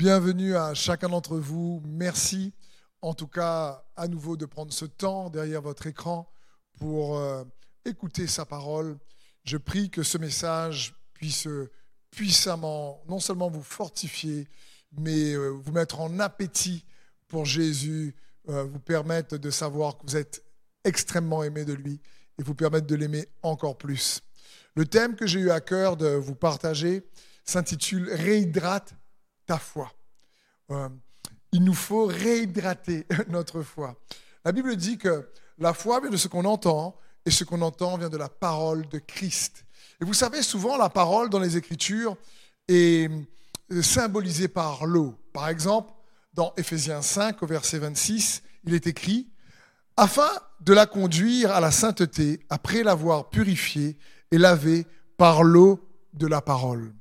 [0.00, 1.82] Bienvenue à chacun d'entre vous.
[1.84, 2.54] Merci
[3.02, 6.26] en tout cas à nouveau de prendre ce temps derrière votre écran
[6.78, 7.44] pour euh,
[7.84, 8.96] écouter sa parole.
[9.44, 11.46] Je prie que ce message puisse
[12.10, 14.48] puissamment non seulement vous fortifier,
[14.98, 16.86] mais euh, vous mettre en appétit
[17.28, 18.16] pour Jésus,
[18.48, 20.42] euh, vous permettre de savoir que vous êtes
[20.82, 22.00] extrêmement aimé de lui
[22.38, 24.22] et vous permettre de l'aimer encore plus.
[24.76, 27.02] Le thème que j'ai eu à cœur de vous partager
[27.44, 28.94] s'intitule Réhydrate
[29.50, 29.92] ta foi.
[30.70, 30.88] Euh,
[31.50, 33.96] il nous faut réhydrater notre foi.
[34.44, 36.96] La Bible dit que la foi vient de ce qu'on entend
[37.26, 39.64] et ce qu'on entend vient de la parole de Christ.
[40.00, 42.16] Et vous savez, souvent, la parole dans les Écritures
[42.68, 43.10] est
[43.72, 45.16] euh, symbolisée par l'eau.
[45.32, 45.92] Par exemple,
[46.32, 49.32] dans Éphésiens 5, au verset 26, il est écrit,
[49.96, 50.30] afin
[50.60, 53.98] de la conduire à la sainteté, après l'avoir purifiée
[54.30, 54.86] et lavée
[55.16, 55.80] par l'eau
[56.12, 56.92] de la parole.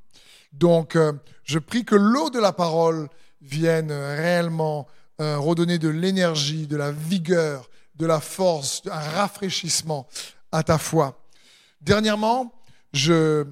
[0.51, 1.13] Donc, euh,
[1.43, 3.09] je prie que l'eau de la parole
[3.41, 4.87] vienne réellement
[5.21, 10.07] euh, redonner de l'énergie, de la vigueur, de la force, un rafraîchissement
[10.51, 11.21] à ta foi.
[11.81, 12.53] Dernièrement,
[12.93, 13.45] je,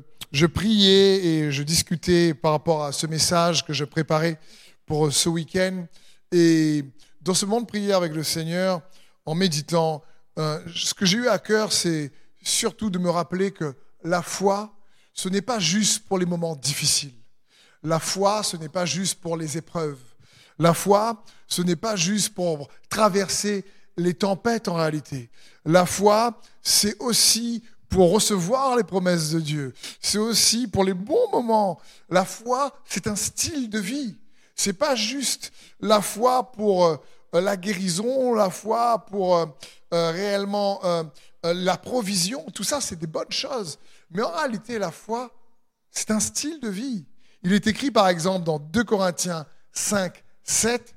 [0.53, 4.39] priais et je discutais par rapport à ce message que je préparais
[4.85, 5.85] pour ce week-end.
[6.31, 6.85] Et
[7.21, 8.81] dans ce monde de prière avec le Seigneur,
[9.25, 10.03] en méditant,
[10.39, 14.73] euh, ce que j'ai eu à cœur, c'est surtout de me rappeler que la foi,
[15.17, 17.15] ce n'est pas juste pour les moments difficiles.
[17.83, 19.99] La foi, ce n'est pas juste pour les épreuves.
[20.59, 23.65] La foi, ce n'est pas juste pour traverser
[23.97, 25.29] les tempêtes en réalité.
[25.65, 29.73] La foi, c'est aussi pour recevoir les promesses de Dieu.
[30.01, 31.79] C'est aussi pour les bons moments.
[32.09, 34.15] La foi, c'est un style de vie.
[34.55, 36.97] C'est pas juste la foi pour euh,
[37.33, 39.45] la guérison, la foi pour euh,
[39.93, 40.81] euh, réellement
[41.53, 42.45] la provision.
[42.53, 43.79] Tout ça, c'est des bonnes choses.
[44.11, 45.31] Mais en réalité, la foi,
[45.91, 47.05] c'est un style de vie.
[47.43, 50.95] Il est écrit par exemple dans 2 Corinthiens 5, 7,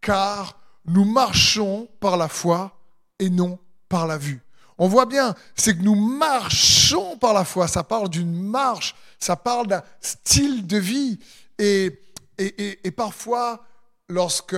[0.00, 2.78] car nous marchons par la foi
[3.18, 4.42] et non par la vue.
[4.78, 7.66] On voit bien, c'est que nous marchons par la foi.
[7.66, 11.18] Ça parle d'une marche, ça parle d'un style de vie.
[11.58, 11.98] Et,
[12.38, 13.64] et, parfois,
[14.08, 14.56] lorsque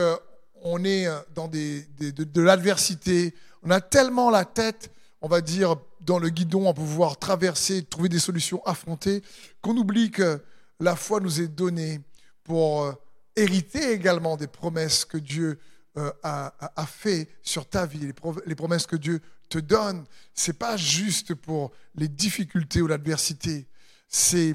[0.62, 4.90] on est dans des, de, de l'adversité, on a tellement la tête,
[5.20, 9.22] on va dire, dans le guidon à pouvoir traverser, trouver des solutions, affronter,
[9.60, 10.40] qu'on oublie que
[10.80, 12.00] la foi nous est donnée
[12.44, 12.92] pour euh,
[13.36, 15.58] hériter également des promesses que Dieu
[15.96, 18.12] euh, a, a, fait sur ta vie,
[18.46, 20.04] les, promesses que Dieu te donne.
[20.34, 23.66] C'est pas juste pour les difficultés ou l'adversité,
[24.08, 24.54] c'est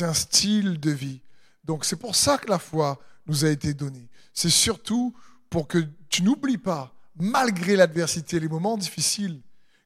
[0.00, 1.20] un style de vie.
[1.64, 4.08] Donc c'est pour ça que la foi nous a été donnée.
[4.32, 5.14] C'est surtout
[5.50, 9.40] pour que tu n'oublies pas, malgré l'adversité, les moments difficiles,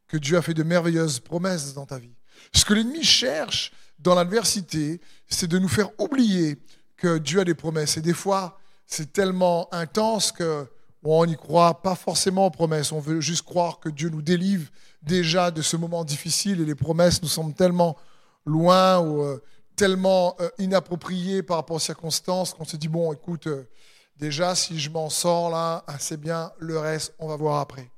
[0.09, 2.15] que Dieu a fait de merveilleuses promesses dans ta vie.
[2.53, 6.59] Ce que l'ennemi cherche dans l'adversité, c'est de nous faire oublier
[6.97, 7.97] que Dieu a des promesses.
[7.97, 10.67] Et des fois, c'est tellement intense que
[11.05, 12.93] on n'y croit pas forcément aux promesses.
[12.93, 14.69] On veut juste croire que Dieu nous délivre
[15.03, 17.97] déjà de ce moment difficile et les promesses nous semblent tellement
[18.45, 19.43] loin ou euh,
[19.77, 23.69] tellement euh, inappropriées par rapport aux circonstances qu'on se dit, bon, écoute, euh,
[24.17, 27.91] déjà, si je m'en sors là, assez bien, le reste, on va voir après.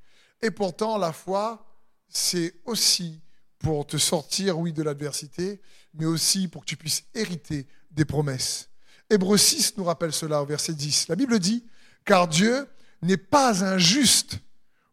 [0.42, 1.64] Et pourtant, la foi,
[2.10, 3.20] c'est aussi
[3.58, 5.60] pour te sortir, oui, de l'adversité,
[5.94, 8.68] mais aussi pour que tu puisses hériter des promesses.
[9.08, 11.08] Hébreu 6 nous rappelle cela au verset 10.
[11.08, 11.64] La Bible dit,
[12.04, 12.66] car Dieu
[13.02, 14.38] n'est pas injuste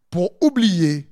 [0.09, 1.09] pour oublier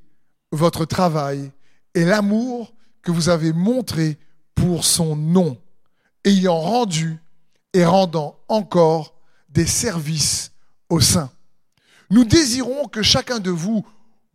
[0.51, 1.51] votre travail
[1.93, 4.17] et l'amour que vous avez montré
[4.55, 5.61] pour son nom,
[6.23, 7.19] ayant rendu
[7.73, 9.15] et rendant encore
[9.49, 10.51] des services
[10.89, 11.31] au sein.
[12.09, 13.85] Nous désirons que chacun de vous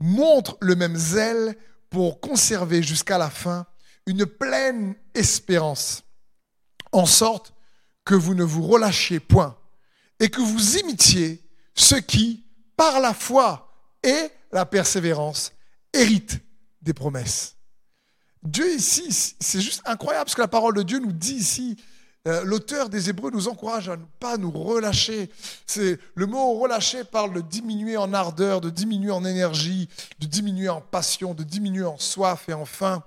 [0.01, 1.57] montre le même zèle
[1.91, 3.67] pour conserver jusqu'à la fin
[4.07, 6.03] une pleine espérance,
[6.93, 7.55] en sorte
[8.05, 9.57] que vous ne vous relâchiez point
[10.19, 11.43] et que vous imitiez
[11.75, 12.45] ceux qui,
[12.77, 13.73] par la foi
[14.03, 15.53] et la persévérance,
[15.93, 16.41] héritent
[16.83, 17.57] des promesses.
[18.43, 21.77] Dieu ici, c'est juste incroyable ce que la parole de Dieu nous dit ici.
[22.29, 25.31] Euh, l'auteur des Hébreux nous encourage à ne pas nous relâcher.
[25.67, 30.69] C'est, le mot relâcher parle de diminuer en ardeur, de diminuer en énergie, de diminuer
[30.69, 33.03] en passion, de diminuer en soif et en faim.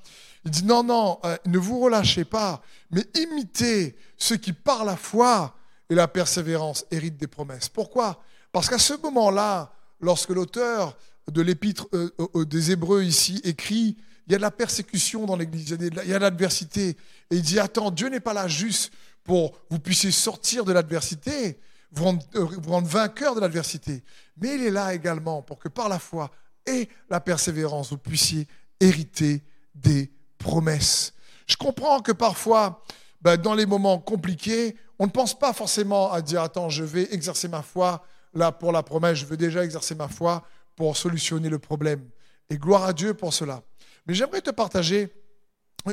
[0.45, 4.97] Il dit non, non, euh, ne vous relâchez pas, mais imitez ceux qui par la
[4.97, 5.55] foi
[5.91, 7.69] et la persévérance héritent des promesses.
[7.69, 8.19] Pourquoi?
[8.51, 10.97] Parce qu'à ce moment-là, lorsque l'auteur
[11.31, 12.09] de l'épître euh,
[12.45, 13.95] des Hébreux ici écrit,
[14.27, 16.89] il y a de la persécution dans l'Église, il y a de l'adversité.
[17.29, 18.93] Et il dit, attends, Dieu n'est pas là juste
[19.23, 21.59] pour que vous puissiez sortir de l'adversité,
[21.91, 24.03] vous rendre, euh, vous rendre vainqueur de l'adversité,
[24.37, 26.31] mais il est là également pour que par la foi
[26.65, 28.47] et la persévérance, vous puissiez
[28.79, 29.43] hériter
[29.75, 31.13] des promesses.
[31.45, 32.83] Je comprends que parfois,
[33.21, 37.13] ben, dans les moments compliqués, on ne pense pas forcément à dire attends, je vais
[37.13, 40.43] exercer ma foi là pour la promesse, je veux déjà exercer ma foi
[40.75, 42.09] pour solutionner le problème.
[42.49, 43.61] Et gloire à Dieu pour cela.
[44.05, 45.09] Mais j'aimerais te partager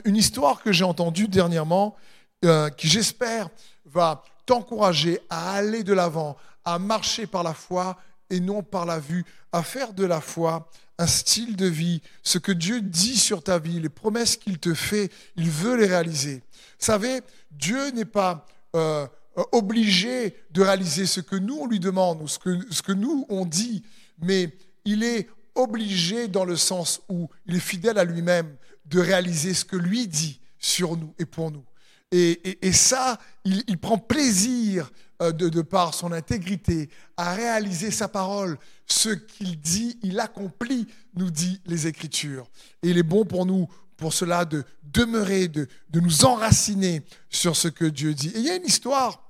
[0.05, 1.97] une histoire que j'ai entendue dernièrement,
[2.45, 3.49] euh, qui j'espère
[3.85, 7.97] va t'encourager à aller de l'avant, à marcher par la foi
[8.31, 10.69] et non par la vue, à faire de la foi
[10.99, 14.75] un style de vie, ce que Dieu dit sur ta vie, les promesses qu'il te
[14.75, 16.43] fait, il veut les réaliser.
[16.53, 18.47] Vous savez, Dieu n'est pas
[18.77, 19.07] euh,
[19.53, 23.25] obligé de réaliser ce que nous on lui demande ou ce que, ce que nous
[23.31, 23.83] on dit,
[24.21, 24.55] mais
[24.85, 28.57] il est obligé dans le sens où il est fidèle à lui-même
[28.87, 31.65] de réaliser ce que lui dit sur nous et pour nous.
[32.13, 34.91] Et, ça, il, prend plaisir
[35.23, 38.59] euh, de, de, par son intégrité à réaliser sa parole.
[38.87, 42.51] Ce qu'il dit, il accomplit, nous dit les Écritures.
[42.83, 47.55] Et il est bon pour nous, pour cela, de demeurer, de, de nous enraciner sur
[47.55, 48.31] ce que Dieu dit.
[48.35, 49.23] Et il y a une histoire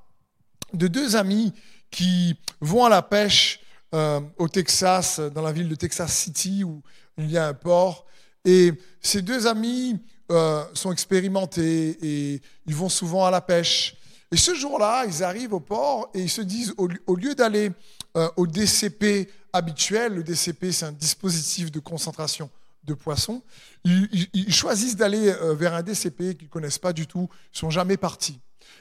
[0.72, 1.52] de deux amis
[1.90, 3.59] qui vont à la pêche
[3.94, 6.82] euh, au Texas, dans la ville de Texas City, où
[7.18, 8.06] il y a un port.
[8.44, 10.00] Et ces deux amis
[10.30, 13.96] euh, sont expérimentés et ils vont souvent à la pêche.
[14.30, 17.72] Et ce jour-là, ils arrivent au port et ils se disent, au, lieu d'aller
[18.16, 22.48] euh, au DCP habituel, le DCP c'est un dispositif de concentration
[22.84, 23.42] de poissons,
[23.84, 27.70] ils, choisissent d'aller euh, vers un DCP qu'ils ne connaissent pas du tout, ils sont
[27.70, 28.38] jamais partis.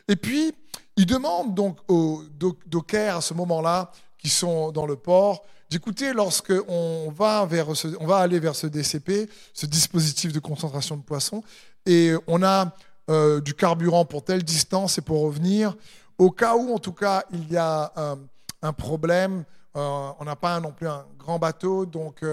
[0.07, 0.53] Et puis,
[0.95, 2.23] ils demandent donc aux
[2.67, 7.69] dockers à ce moment-là, qui sont dans le port, d'écouter lorsqu'on va, vers
[7.99, 11.43] on va aller vers ce DCP, ce dispositif de concentration de poissons,
[11.85, 12.73] et on a
[13.09, 15.75] euh, du carburant pour telle distance et pour revenir.
[16.17, 18.15] Au cas où, en tout cas, il y a euh,
[18.61, 19.45] un problème,
[19.75, 22.23] euh, on n'a pas non plus un grand bateau, donc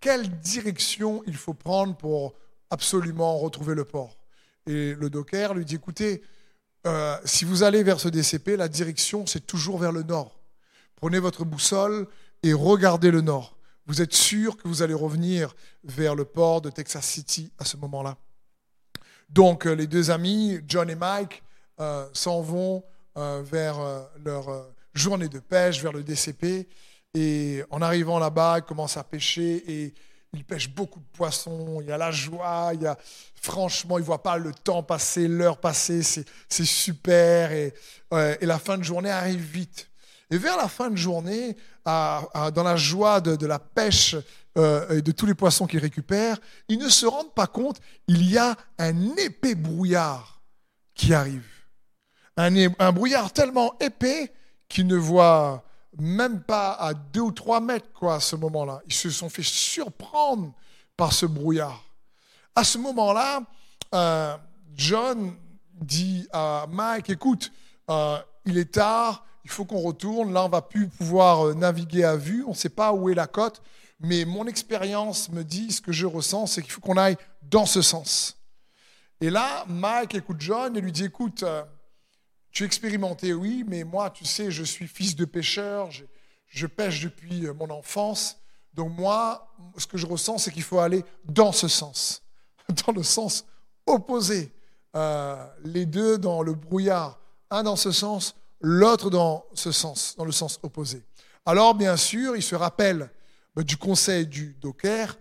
[0.00, 2.34] quelle direction il faut prendre pour
[2.70, 4.16] absolument retrouver le port?
[4.66, 6.22] Et le docker lui dit, écoutez,
[7.24, 10.36] si vous allez vers ce DCP, la direction, c'est toujours vers le nord.
[10.96, 12.06] Prenez votre boussole
[12.42, 13.56] et regardez le nord.
[13.86, 17.76] Vous êtes sûr que vous allez revenir vers le port de Texas City à ce
[17.76, 18.16] moment-là.
[19.28, 21.42] Donc euh, les deux amis, John et Mike,
[21.80, 22.84] euh, s'en vont
[23.16, 23.76] euh, vers
[24.24, 26.68] leur journée de pêche, vers le DCP.
[27.14, 29.94] Et en arrivant là-bas, ils commencent à pêcher et
[30.32, 31.78] ils pêchent beaucoup de poissons.
[31.80, 32.96] Il y a la joie, il y a,
[33.40, 36.02] franchement, ils ne voient pas le temps passer, l'heure passer.
[36.02, 37.52] C'est super.
[37.52, 37.72] Et,
[38.12, 39.88] et la fin de journée arrive vite.
[40.34, 44.16] Et vers la fin de journée, dans la joie de, la pêche
[44.58, 48.28] euh, et de tous les poissons qu'ils récupèrent, ils ne se rendent pas compte, il
[48.28, 50.42] y a un épais brouillard
[50.92, 51.46] qui arrive.
[52.36, 54.32] Un, brouillard tellement épais
[54.68, 55.62] qu'ils ne voient
[56.00, 58.82] même pas à deux ou trois mètres quoi, à ce moment-là.
[58.88, 60.52] Ils se sont fait surprendre
[60.96, 61.84] par ce brouillard.
[62.56, 63.40] À ce moment-là,
[63.94, 64.36] euh,
[64.74, 65.36] John
[65.80, 67.52] dit à Mike, écoute,
[67.88, 70.32] euh, il est tard, il faut qu'on retourne.
[70.32, 72.44] Là, on va plus pouvoir euh, naviguer à vue.
[72.44, 73.62] On ne sait pas où est la côte.
[74.00, 77.66] Mais mon expérience me dit, ce que je ressens, c'est qu'il faut qu'on aille dans
[77.66, 78.38] ce sens.
[79.20, 81.62] Et là, Mike écoute John et lui dit, écoute, euh,
[82.50, 85.90] tu es expérimenté, oui, mais moi, tu sais, je suis fils de pêcheur,
[86.48, 88.38] je, pêche depuis euh, mon enfance.
[88.74, 92.22] Donc moi, ce que je ressens, c'est qu'il faut aller dans ce sens,
[92.86, 93.44] dans le sens
[93.86, 94.52] opposé.
[95.64, 97.20] les deux dans le brouillard,
[97.50, 101.02] un dans ce sens, l'autre dans ce sens, dans le sens opposé.
[101.44, 103.10] Alors, bien sûr, il se rappelle
[103.54, 105.16] bah, du conseil du docker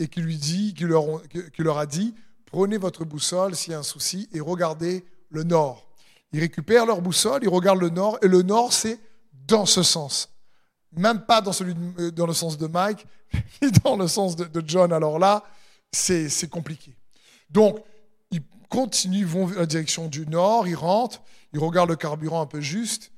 [0.00, 2.14] et qui lui dit, qui leur, qui leur a dit,
[2.44, 5.88] prenez votre boussole s'il y a un souci et regardez le nord.
[6.32, 8.98] Ils récupèrent leur boussole, ils regardent le nord, et le nord, c'est
[9.32, 10.28] dans ce sens.
[10.92, 13.06] Même pas dans, celui euh, dans le sens de Mike,
[13.62, 14.92] ni dans le sens de, de John.
[14.92, 15.44] Alors là,
[15.92, 16.96] c'est compliqué.
[17.48, 17.78] Donc,
[18.30, 22.46] ils continuent, vont dans la direction du nord, ils rentrent, il regarde le carburant un
[22.46, 23.12] peu juste.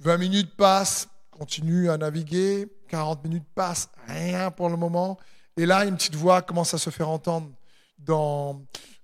[0.00, 2.68] 20 minutes passent, continue à naviguer.
[2.88, 5.18] 40 minutes passent, rien pour le moment.
[5.56, 7.50] Et là, une petite voix commence à se faire entendre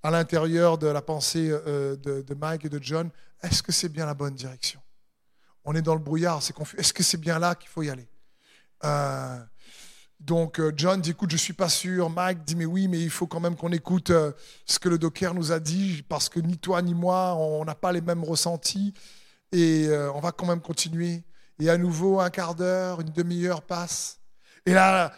[0.03, 3.11] à l'intérieur de la pensée euh, de, Mike et de John.
[3.43, 4.81] Est-ce que c'est bien la bonne direction?
[5.65, 6.77] On est dans le brouillard, c'est confus.
[6.79, 8.09] Est-ce que c'est bien là qu'il faut y aller?
[8.85, 9.39] Euh,
[10.25, 12.09] donc euh, John dit, écoute, je suis pas sûr.
[12.09, 14.33] Mike dit, mais oui, mais il faut quand même qu'on écoute euh,
[14.67, 17.75] ce que le docker nous a dit, parce que ni toi ni moi, on n'a
[17.75, 18.95] pas les mêmes ressentis,
[19.51, 21.25] et euh, on va quand même continuer.
[21.59, 24.21] Et à nouveau, un quart d'heure, une demi-heure passe.
[24.65, 25.13] Et là,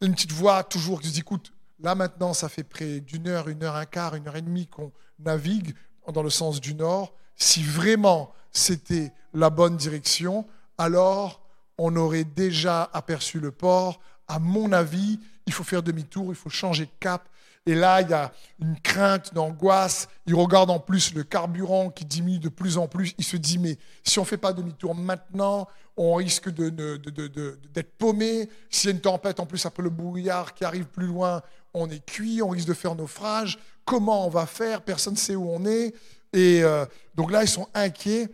[0.00, 3.64] une petite voix toujours qui dit, écoute, là maintenant, ça fait près d'une heure, une
[3.64, 5.74] heure, un quart, une heure et demie qu'on navigue
[6.12, 7.14] dans le sens du nord.
[7.34, 10.46] Si vraiment c'était la bonne direction,
[10.78, 11.42] alors
[11.78, 16.50] on aurait déjà aperçu le port, à mon avis, il faut faire demi-tour, il faut
[16.50, 17.28] changer de cap
[17.66, 20.08] Et là, il y a une crainte, une angoisse.
[20.26, 23.14] Il regarde en plus le carburant qui diminue de plus en plus.
[23.18, 25.66] Il se dit, mais si on ne fait pas demi-tour maintenant,
[25.96, 28.48] on risque d'être paumé.
[28.70, 31.42] S'il y a une tempête, en plus, après le brouillard qui arrive plus loin,
[31.74, 33.58] on est cuit, on risque de faire naufrage.
[33.84, 34.82] Comment on va faire?
[34.82, 35.94] Personne ne sait où on est.
[36.32, 38.28] Et euh, donc là, ils sont inquiets.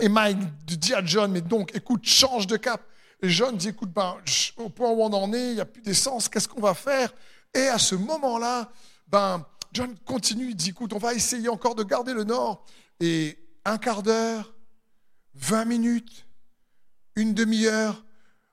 [0.00, 2.82] Et Mike dit à John, mais donc, écoute, change de cap.
[3.22, 4.16] Et John dit, écoute, ben,
[4.56, 7.12] au point où on en est, il n'y a plus d'essence, qu'est-ce qu'on va faire?
[7.54, 8.70] Et à ce moment-là,
[9.08, 12.64] ben, John continue, il dit, écoute, on va essayer encore de garder le nord.
[12.98, 14.54] Et un quart d'heure,
[15.34, 16.26] 20 minutes,
[17.16, 18.02] une demi-heure,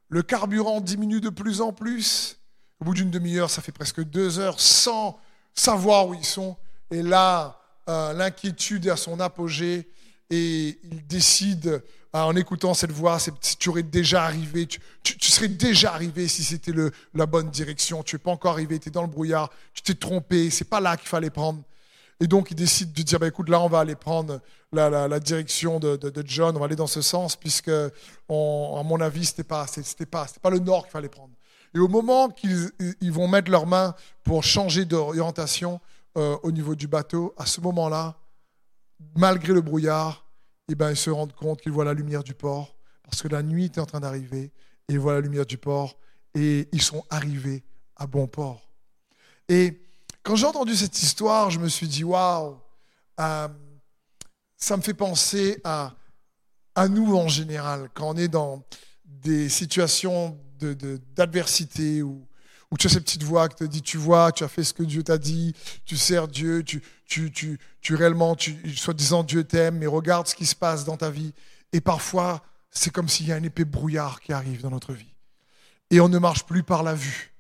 [0.10, 2.38] le carburant diminue de plus en plus.
[2.80, 5.20] Au bout d'une demi-heure, ça fait presque deux heures sans
[5.54, 6.58] savoir où ils sont.
[6.92, 7.60] Et là,
[7.90, 9.90] euh, l'inquiétude est à son apogée
[10.30, 11.84] et il décide,
[12.14, 13.18] en écoutant cette voix,
[13.60, 14.80] tu aurais déjà arrivé, tu,
[15.22, 16.72] serais déjà arrivé si c'était
[17.14, 18.04] la bonne direction.
[18.04, 20.80] Tu n'es pas encore arrivé, tu es dans le brouillard, tu t'es trompé, c'est pas
[20.80, 21.62] là qu'il fallait prendre.
[22.20, 24.40] Et donc il décide de dire, bah, écoute, là on va aller prendre
[24.72, 27.92] la, direction de, John, on va aller dans ce sens, puisque à
[28.30, 29.66] mon avis, ce n'était pas,
[30.12, 31.34] pas, pas le nord qu'il fallait prendre.
[31.76, 32.72] Et au moment qu'ils
[33.02, 35.80] ils vont mettre leurs mains pour changer d'orientation
[36.18, 38.16] euh, au niveau du bateau, à ce moment-là,
[39.16, 40.26] malgré le brouillard,
[40.70, 43.42] eh ben, ils se rendent compte qu'ils voient la lumière du port, parce que la
[43.44, 44.52] nuit était en train d'arriver,
[44.90, 45.98] et ils voient la lumière du port,
[46.36, 47.64] et ils sont arrivés
[47.96, 48.70] à bon port.
[49.50, 49.82] Et
[50.24, 52.60] quand j'ai entendu cette histoire, je me suis dit, waouh,
[53.20, 53.48] euh,
[54.58, 55.96] ça me fait penser à,
[56.76, 58.64] à nous en général, quand on est dans
[59.06, 60.38] des situations
[61.16, 62.28] d'adversité de, ou,
[62.72, 64.74] où tu as cette petite voix qui te dit, tu vois, tu as fait ce
[64.74, 65.54] que Dieu t'a dit,
[65.86, 70.36] tu sers Dieu, tu, tu, tu, tu réellement, tu, soi-disant Dieu t'aime, mais regarde ce
[70.36, 71.34] qui se passe dans ta vie.
[71.74, 75.14] Et parfois, c'est comme s'il y a un épée brouillard qui arrive dans notre vie.
[75.90, 77.34] Et on ne marche plus par la vue.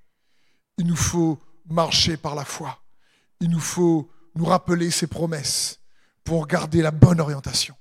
[0.77, 2.79] Il nous faut marcher par la foi.
[3.41, 5.79] Il nous faut nous rappeler ses promesses
[6.23, 7.75] pour garder la bonne orientation,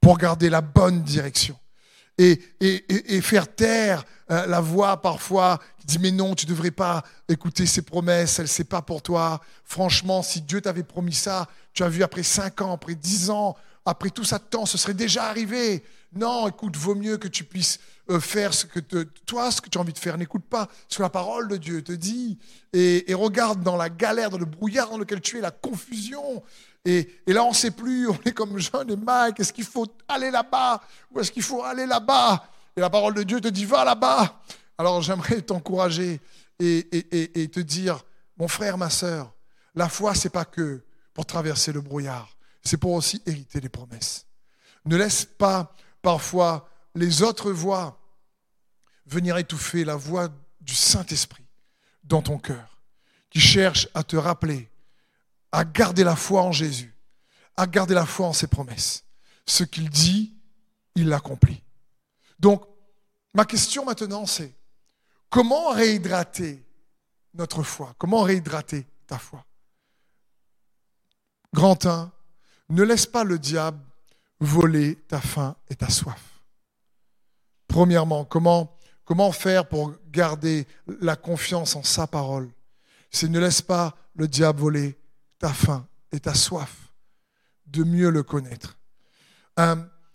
[0.00, 1.56] pour garder la bonne direction
[2.20, 7.02] et, faire taire euh, la voix parfois qui dit mais non, tu ne devrais pas
[7.28, 9.40] écouter ces promesses, elle c'est pas pour toi.
[9.64, 13.56] Franchement, si Dieu t'avait promis ça, tu as vu après cinq ans, après dix ans,
[13.86, 15.82] après tout ça de temps, ce serait déjà arrivé.
[16.12, 17.78] Non, écoute, vaut mieux que tu puisses
[18.10, 20.18] euh, faire ce que toi, ce que tu as envie de faire.
[20.18, 22.38] N'écoute pas ce que la parole de Dieu te dit.
[22.72, 26.42] Et, regarde dans la galère, dans le brouillard dans lequel tu es, la confusion.
[26.84, 29.86] Et, là, on ne sait plus, on est comme John et Mike, est-ce qu'il faut
[30.08, 32.48] aller là-bas ou est-ce qu'il faut aller là-bas?
[32.76, 34.40] Et la parole de Dieu te dit, va là-bas.
[34.78, 36.20] Alors j'aimerais t'encourager
[36.58, 38.02] et, te dire,
[38.36, 39.34] mon frère, ma sœur,
[39.74, 40.82] la foi, c'est pas que
[41.12, 44.26] pour traverser le brouillard, c'est pour aussi hériter les promesses.
[44.86, 47.98] Ne laisse pas parfois les autres voix
[49.06, 50.28] venir étouffer la voix
[50.60, 51.44] du Saint-Esprit
[52.04, 52.80] dans ton cœur,
[53.28, 54.69] qui cherche à te rappeler
[55.52, 56.94] à garder la foi en Jésus,
[57.56, 59.04] à garder la foi en ses promesses.
[59.46, 60.36] Ce qu'il dit,
[60.94, 61.62] il l'accomplit.
[62.38, 62.64] Donc,
[63.34, 64.54] ma question maintenant, c'est
[65.28, 66.64] comment réhydrater
[67.34, 67.94] notre foi?
[67.98, 69.44] Comment réhydrater ta foi?
[71.52, 72.12] Grand 1,
[72.68, 73.80] ne laisse pas le diable
[74.38, 76.40] voler ta faim et ta soif.
[77.66, 80.66] Premièrement, comment, comment faire pour garder
[81.00, 82.50] la confiance en sa parole?
[83.10, 84.99] C'est ne laisse pas le diable voler
[85.40, 86.92] ta faim et ta soif
[87.66, 88.78] de mieux le connaître.
[89.58, 89.74] Euh,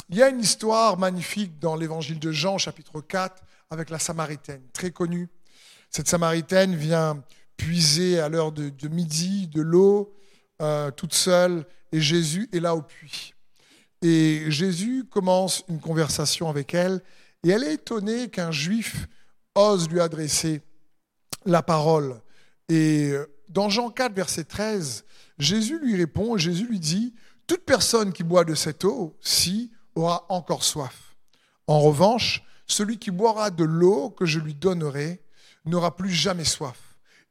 [0.10, 4.62] il y a une histoire magnifique dans l'évangile de Jean, chapitre 4, avec la Samaritaine,
[4.72, 5.27] très connue.
[5.89, 7.24] Cette Samaritaine vient
[7.58, 10.13] puiser à l'heure de, midi de l'eau
[10.62, 13.34] euh, toute seule, et Jésus est là au puits.
[14.01, 17.01] Et Jésus commence une conversation avec elle,
[17.44, 19.08] et elle est étonnée qu'un juif
[19.55, 20.62] ose lui adresser
[21.46, 22.22] la parole.
[22.70, 23.13] Et
[23.49, 25.05] dans Jean 4, verset 13,
[25.37, 27.13] Jésus lui répond, Jésus lui dit,
[27.47, 31.15] toute personne qui boit de cette eau, si, aura encore soif.
[31.67, 35.21] En revanche, celui qui boira de l'eau que je lui donnerai
[35.65, 36.77] n'aura plus jamais soif.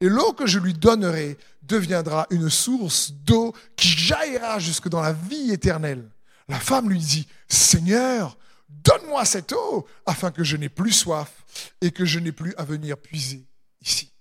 [0.01, 5.13] Et l'eau que je lui donnerai deviendra une source d'eau qui jaillira jusque dans la
[5.13, 6.09] vie éternelle.
[6.49, 8.37] La femme lui dit, Seigneur,
[8.69, 11.45] donne-moi cette eau afin que je n'ai plus soif
[11.81, 13.47] et que je n'ai plus à venir puiser
[13.81, 14.13] ici.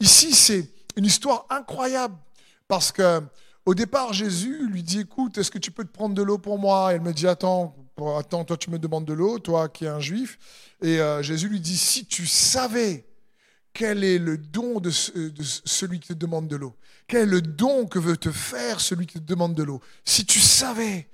[0.00, 2.16] Ici, c'est une histoire incroyable
[2.68, 3.22] parce que
[3.66, 6.58] au départ, Jésus lui dit Écoute, est-ce que tu peux te prendre de l'eau pour
[6.58, 6.92] moi?
[6.92, 7.74] Elle me dit Attends,
[8.16, 10.38] attends, toi tu me demandes de l'eau, toi qui es un juif.
[10.82, 13.04] Et euh, Jésus lui dit Si tu savais
[13.72, 16.76] quel est le don de, celui qui te demande de l'eau,
[17.08, 20.24] quel est le don que veut te faire celui qui te demande de l'eau, si
[20.24, 21.08] tu savais.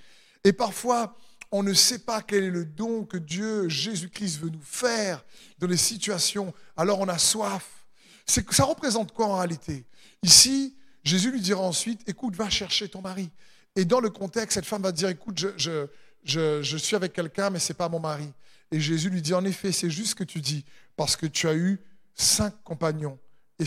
[0.45, 1.17] Et parfois,
[1.51, 5.25] on ne sait pas quel est le don que Dieu, Jésus-Christ, veut nous faire
[5.59, 6.53] dans les situations.
[6.77, 7.82] Alors on a soif.
[8.27, 9.85] Ça représente quoi en réalité?
[10.23, 13.31] Ici, Jésus lui dira ensuite, écoute, va chercher ton mari.
[13.75, 15.87] Et dans le contexte, cette femme va dire, écoute, je,
[16.25, 18.33] je, suis avec quelqu'un, mais ce n'est pas mon mari.
[18.71, 20.65] Et Jésus lui dit, en effet, c'est juste ce que tu dis,
[20.97, 21.81] parce que tu as eu
[22.15, 23.19] cinq compagnons,
[23.59, 23.65] et,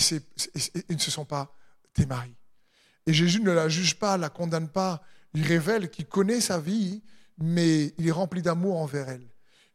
[0.90, 1.56] ils ne se sont pas
[1.94, 2.36] tes maris.
[3.08, 7.02] Et Jésus ne la juge pas, la condamne pas, il révèle qu'il connaît sa vie,
[7.38, 9.28] mais il est rempli d'amour envers elle.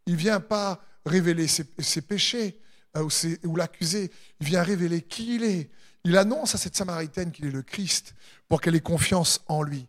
[0.06, 2.58] Il vient pas révéler ses, péchés
[2.97, 3.09] euh,
[3.44, 5.70] ou, l'accuser, il vient révéler qui il est.
[6.04, 8.14] Il annonce à cette Samaritaine qu'il est le Christ
[8.49, 9.87] pour qu'elle ait confiance en lui.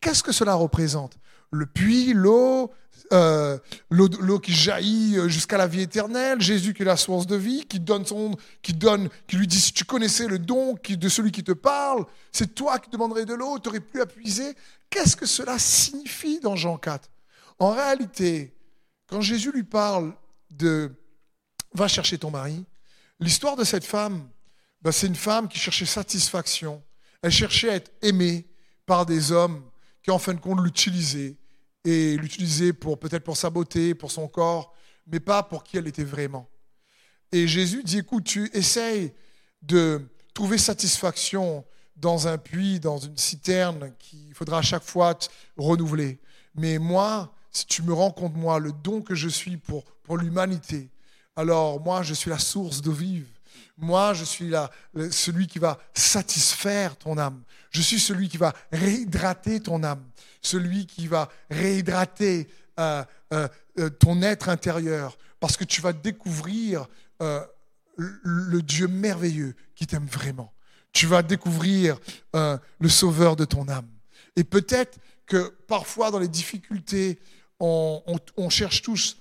[0.00, 1.16] Qu'est-ce que cela représente?
[1.50, 2.70] Le puits, l'eau,
[3.12, 3.58] euh,
[3.90, 7.80] l'eau qui jaillit jusqu'à la vie éternelle, Jésus qui est la source de vie, qui
[7.80, 11.44] donne son, qui donne, qui lui dit si tu connaissais le don de celui qui
[11.44, 14.54] te parle, c'est toi qui demanderais de l'eau, tu n'aurais plus à puiser.
[14.90, 17.08] Qu'est-ce que cela signifie dans Jean 4
[17.58, 18.54] En réalité,
[19.08, 20.14] quand Jésus lui parle
[20.50, 20.92] de
[21.74, 22.64] va chercher ton mari,
[23.20, 24.28] l'histoire de cette femme,
[24.80, 26.82] ben, c'est une femme qui cherchait satisfaction.
[27.22, 28.46] Elle cherchait à être aimée
[28.86, 29.62] par des hommes
[30.02, 31.36] qui, en fin de compte, l'utilisaient
[31.84, 34.74] et l'utilisaient pour peut-être pour sa beauté, pour son corps,
[35.06, 36.48] mais pas pour qui elle était vraiment.
[37.32, 39.12] Et Jésus dit écoute, tu essayes
[39.62, 40.02] de
[40.34, 41.64] trouver satisfaction
[41.96, 45.18] dans un puits, dans une citerne qu'il faudra à chaque fois
[45.56, 46.18] renouveler.
[46.54, 50.18] Mais moi, si tu me rends compte, moi, le don que je suis pour, pour
[50.18, 50.90] l'humanité,
[51.36, 53.26] alors moi, je suis la source d'eau vive.
[53.76, 54.52] Moi, je suis
[55.10, 57.42] celui qui va satisfaire ton âme.
[57.70, 60.04] Je suis celui qui va réhydrater ton âme.
[60.42, 62.48] Celui qui va réhydrater
[62.78, 63.48] euh, euh,
[63.78, 65.18] euh, ton être intérieur.
[65.40, 66.86] Parce que tu vas découvrir
[67.96, 70.52] le Dieu merveilleux qui t'aime vraiment.
[70.92, 71.98] Tu vas découvrir
[72.32, 73.88] le sauveur de ton âme.
[74.36, 77.18] Et peut-être que parfois dans les difficultés,
[77.60, 79.18] on cherche tous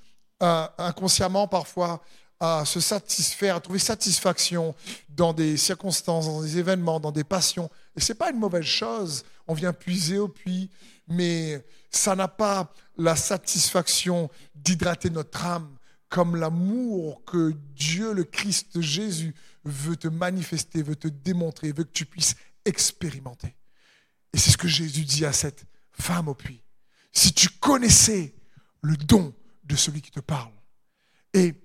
[0.78, 2.02] inconsciemment parfois
[2.40, 4.76] à se satisfaire, à trouver satisfaction
[5.08, 7.70] dans des circonstances, dans des événements, dans des passions.
[7.96, 9.24] Et ce n'est pas une mauvaise chose.
[9.48, 10.70] On vient puiser au puits,
[11.08, 15.78] mais ça n'a pas la satisfaction d'hydrater notre âme
[16.10, 21.92] comme l'amour que Dieu, le Christ Jésus, veut te manifester, veut te démontrer, veut que
[21.94, 23.56] tu puisses expérimenter.
[24.34, 26.62] Et c'est ce que Jésus dit à cette femme au puits.
[27.14, 28.34] Si tu connaissais
[28.82, 30.52] le don de celui qui te parle.
[31.34, 31.56] Et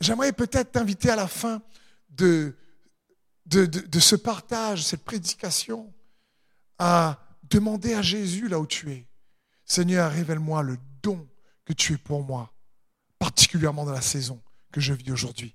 [0.00, 1.62] j'aimerais peut-être t'inviter à la fin
[2.10, 2.56] de,
[3.50, 5.92] ce partage, cette prédication,
[6.78, 9.06] à demander à Jésus là où tu es.
[9.64, 11.28] Seigneur, révèle-moi le don
[11.64, 12.52] que tu es pour moi,
[13.18, 14.40] particulièrement dans la saison
[14.72, 15.54] que je vis aujourd'hui.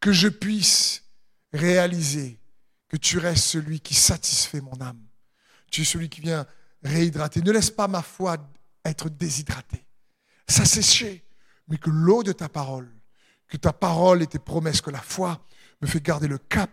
[0.00, 1.04] Que je puisse
[1.52, 2.38] réaliser
[2.88, 5.00] que tu restes celui qui satisfait mon âme.
[5.70, 6.46] Tu es celui qui vient
[6.82, 7.40] réhydrater.
[7.40, 8.36] Ne laisse pas ma foi
[8.84, 9.84] être déshydratée
[10.52, 11.24] s'assécher,
[11.68, 12.88] mais que l'eau de ta parole,
[13.48, 15.40] que ta parole et tes promesses, que la foi
[15.80, 16.70] me fait garder le cap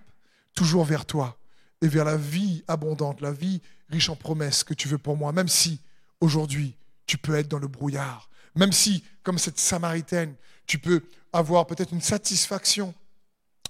[0.53, 1.37] toujours vers toi
[1.81, 5.31] et vers la vie abondante, la vie riche en promesses que tu veux pour moi,
[5.31, 5.81] même si
[6.21, 10.35] aujourd'hui tu peux être dans le brouillard, même si, comme cette Samaritaine,
[10.67, 11.01] tu peux
[11.33, 12.93] avoir peut-être une satisfaction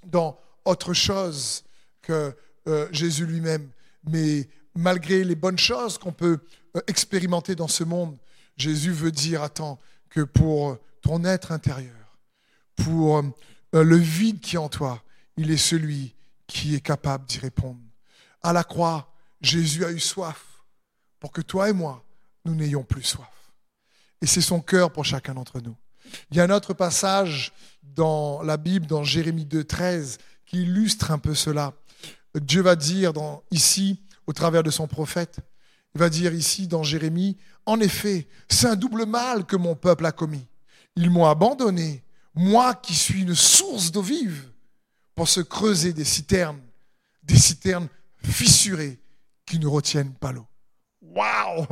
[0.05, 1.63] dans autre chose
[2.01, 2.35] que
[2.67, 3.69] euh, Jésus lui-même,
[4.05, 6.39] mais malgré les bonnes choses qu'on peut
[6.75, 8.17] euh, expérimenter dans ce monde,
[8.57, 11.95] Jésus veut dire, attends, que pour ton être intérieur,
[12.75, 15.03] pour euh, le vide qui est en toi,
[15.37, 16.15] il est celui
[16.47, 17.79] qui est capable d'y répondre.
[18.41, 20.43] À la croix, Jésus a eu soif
[21.19, 22.03] pour que toi et moi,
[22.45, 23.27] nous n'ayons plus soif.
[24.21, 25.75] Et c'est son cœur pour chacun d'entre nous.
[26.31, 31.11] Il y a un autre passage dans la Bible, dans Jérémie 2, 13, qui illustre
[31.11, 31.73] un peu cela.
[32.35, 33.13] Dieu va dire
[33.51, 35.39] ici, au travers de son prophète,
[35.95, 40.05] il va dire ici dans Jérémie, en effet, c'est un double mal que mon peuple
[40.05, 40.45] a commis.
[40.95, 42.03] Ils m'ont abandonné,
[42.35, 44.51] moi qui suis une source d'eau vive,
[45.15, 46.61] pour se creuser des citernes,
[47.23, 47.89] des citernes
[48.23, 48.99] fissurées
[49.45, 50.47] qui ne retiennent pas l'eau.
[51.01, 51.65] Waouh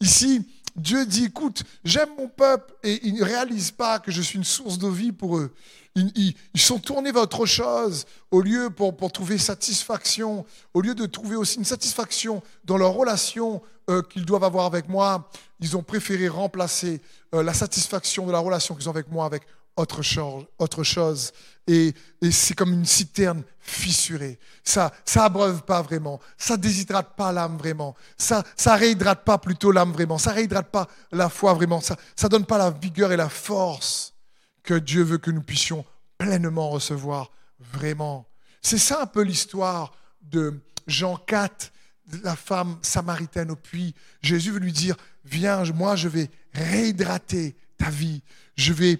[0.00, 4.36] Ici, Dieu dit, écoute, j'aime mon peuple et ils ne réalisent pas que je suis
[4.36, 5.52] une source de vie pour eux.
[5.94, 11.36] Ils, sont tournés vers autre chose au lieu pour, trouver satisfaction, au lieu de trouver
[11.36, 15.30] aussi une satisfaction dans leur relation euh, qu'ils doivent avoir avec moi.
[15.60, 17.00] Ils ont préféré remplacer
[17.34, 19.24] euh, la satisfaction de la relation qu'ils ont avec moi
[19.76, 20.46] autre chose.
[20.82, 21.32] Chose.
[21.66, 21.94] Et,
[22.30, 24.38] c'est comme une citerne fissurée.
[24.64, 26.20] Ça ça abreuve pas vraiment.
[26.38, 27.94] Ça déshydrate pas l'âme vraiment.
[28.16, 30.18] Ça ça réhydrate pas plutôt l'âme vraiment.
[30.18, 31.80] Ça réhydrate pas la foi vraiment.
[31.80, 34.14] Ça ça donne pas la vigueur et la force
[34.62, 35.84] que Dieu veut que nous puissions
[36.18, 38.26] pleinement recevoir vraiment.
[38.62, 41.72] C'est ça un peu l'histoire de Jean 4,
[42.22, 43.94] la femme samaritaine au puits.
[44.22, 48.22] Jésus veut lui dire, viens, moi je vais réhydrater ta vie.
[48.56, 48.96] Je vais,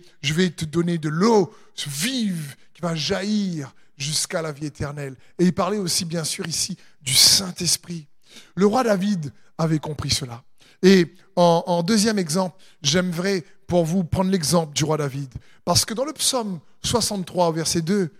[0.50, 1.54] te donner de l'eau
[1.86, 5.16] vive qui va jaillir jusqu'à la vie éternelle.
[5.38, 8.06] Et il parlait aussi, bien sûr, ici du Saint-Esprit.
[8.54, 10.44] Le roi David avait compris cela.
[10.82, 15.32] Et en, deuxième exemple, j'aimerais pour vous prendre l'exemple du roi David.
[15.64, 18.14] Parce que dans le psaume 63, verset 2,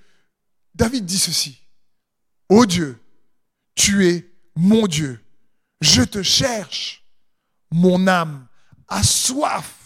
[0.75, 1.63] David dit ceci.
[2.49, 2.99] Ô Dieu,
[3.75, 5.21] tu es mon Dieu.
[5.81, 7.05] Je te cherche.
[7.71, 8.47] Mon âme
[8.89, 9.86] a soif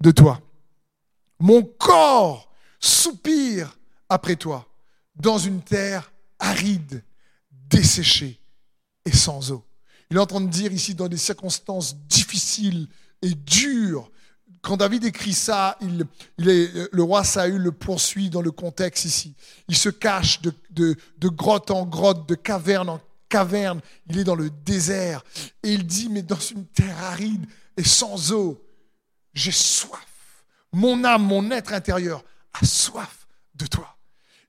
[0.00, 0.40] de toi.
[1.38, 4.66] Mon corps soupire après toi
[5.16, 7.02] dans une terre aride,
[7.50, 8.40] desséchée
[9.04, 9.64] et sans eau.
[10.10, 12.88] Il est en train de dire ici, dans des circonstances difficiles
[13.22, 14.10] et dures,
[14.62, 19.34] quand David écrit ça, il, le roi Saül le poursuit dans le contexte ici.
[19.68, 23.80] Il se cache de grotte en grotte, de caverne en caverne.
[24.08, 25.24] Il est dans le désert.
[25.62, 27.46] Et il dit, mais dans une terre aride
[27.78, 28.62] et sans eau,
[29.34, 30.06] j'ai soif.
[30.72, 33.96] Mon âme, mon être intérieur a soif de toi.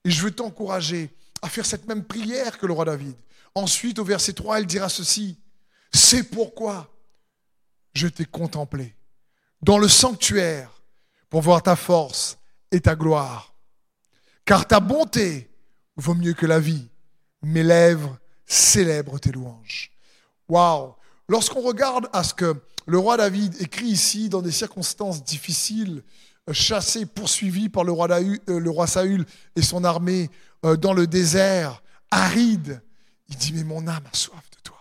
[0.04, 1.10] Et je veux t'encourager
[1.42, 3.16] à faire cette même prière que le roi David.
[3.54, 5.38] Ensuite, au verset 3, il dira ceci.
[5.92, 6.88] C'est pourquoi
[7.94, 8.94] je t'ai contemplé
[9.60, 10.70] dans le sanctuaire
[11.28, 12.38] pour voir ta force
[12.70, 13.54] et ta gloire.
[14.44, 15.50] Car ta bonté
[15.96, 16.88] vaut mieux que la vie.
[17.42, 19.90] Mes lèvres célèbrent tes louanges.
[20.48, 20.94] Waouh!
[21.28, 22.54] Lorsqu'on regarde à ce que
[22.86, 26.02] le roi David écrit ici dans des circonstances difficiles,
[26.48, 30.30] euh, chassé, poursuivi par le roi, euh, le roi Saül et son armée
[30.64, 32.82] euh, dans le désert aride,
[33.28, 34.78] il dit, mais mon âme a soif de toi.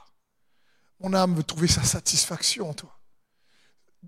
[1.00, 2.98] Mon âme veut trouver sa satisfaction en toi.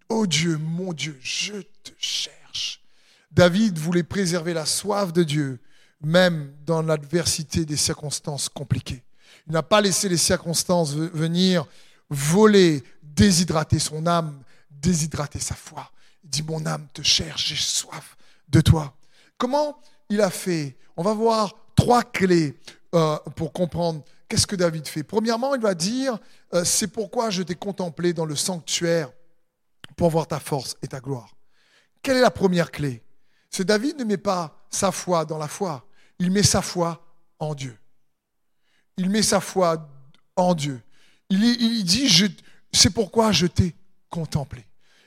[0.09, 2.81] Oh Dieu, mon Dieu, je te cherche.
[3.31, 5.59] David voulait préserver la soif de Dieu,
[6.01, 9.03] même dans l'adversité des circonstances compliquées.
[9.47, 11.65] Il n'a pas laissé les circonstances venir
[12.09, 15.89] voler, déshydrater son âme, déshydrater sa foi.
[16.23, 18.15] Il dit, mon âme te cherche, j'ai soif
[18.47, 18.95] de toi.
[19.37, 20.77] Comment il a fait?
[20.95, 22.57] On va voir trois clés
[22.95, 25.03] euh, pour comprendre qu'est-ce que David fait.
[25.03, 26.17] Premièrement, il va dire,
[26.53, 29.11] euh, c'est pourquoi je t'ai contemplé dans le sanctuaire
[29.95, 31.35] pour voir ta force et ta gloire.
[32.01, 33.03] Quelle est la première clé?
[33.49, 35.85] C'est David ne met pas sa foi dans la foi,
[36.19, 37.05] il met sa foi
[37.39, 37.77] en Dieu.
[38.97, 39.87] Il met sa foi
[40.35, 40.81] en Dieu.
[41.41, 42.35] Il, dit,
[42.71, 43.75] c'est pourquoi je t'ai
[44.09, 44.65] contemplé.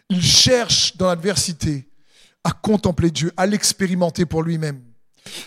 [0.08, 1.88] Il cherche dans l'adversité
[2.44, 4.82] à contempler Dieu, à l'expérimenter pour lui-même.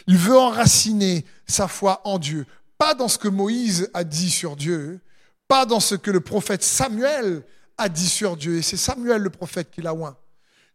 [0.07, 2.45] Il veut enraciner sa foi en Dieu,
[2.77, 4.99] pas dans ce que Moïse a dit sur Dieu,
[5.47, 7.43] pas dans ce que le prophète Samuel
[7.77, 8.57] a dit sur Dieu.
[8.57, 10.17] Et c'est Samuel le prophète qui l'a oint.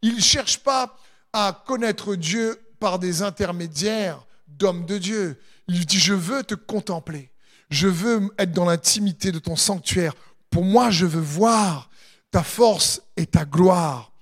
[0.03, 0.99] Il ne cherche pas
[1.33, 5.41] à connaître Dieu par des intermédiaires d'hommes de Dieu.
[5.69, 7.31] Il dit, je veux te contempler.
[7.71, 10.15] Je veux être dans l'intimité de ton sanctuaire.
[10.51, 11.91] Pour moi, je veux voir
[12.31, 14.13] ta force et ta gloire.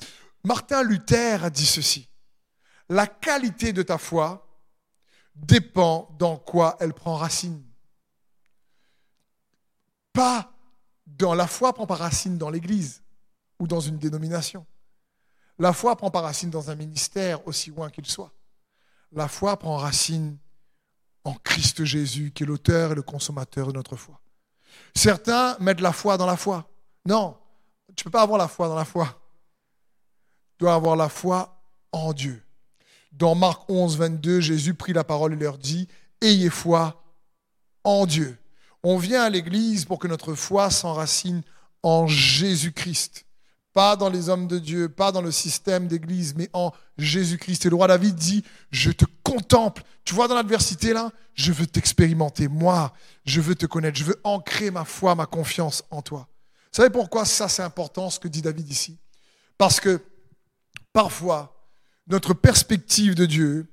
[0.44, 2.08] Martin Luther a dit ceci.
[2.88, 4.46] La qualité de ta foi
[5.34, 7.62] dépend dans quoi elle prend racine.
[10.12, 10.52] Pas
[11.06, 13.02] dans la foi prend pas racine dans l'Église
[13.58, 14.66] ou dans une dénomination.
[15.58, 18.32] La foi prend pas racine dans un ministère aussi loin qu'il soit.
[19.12, 20.38] La foi prend racine
[21.24, 24.20] en Christ Jésus, qui est l'auteur et le consommateur de notre foi.
[24.94, 26.68] Certains mettent la foi dans la foi.
[27.06, 27.36] Non,
[27.96, 29.06] tu ne peux pas avoir la foi dans la foi.
[30.52, 32.42] Tu dois avoir la foi en Dieu.
[33.12, 35.88] Dans Marc 11, 22, Jésus prit la parole et leur dit,
[36.20, 37.02] Ayez foi
[37.84, 38.38] en Dieu.
[38.82, 41.42] On vient à l'Église pour que notre foi s'enracine
[41.82, 43.26] en Jésus-Christ.
[43.72, 47.66] Pas dans les hommes de Dieu, pas dans le système d'Église, mais en Jésus-Christ.
[47.66, 49.82] Et le roi David dit, je te contemple.
[50.04, 52.48] Tu vois dans l'adversité là, je veux t'expérimenter.
[52.48, 52.92] Moi,
[53.24, 53.98] je veux te connaître.
[53.98, 56.28] Je veux ancrer ma foi, ma confiance en toi.
[56.72, 58.98] Vous savez pourquoi ça c'est important ce que dit David ici?
[59.58, 60.00] Parce que
[60.92, 61.66] parfois,
[62.06, 63.66] notre perspective de Dieu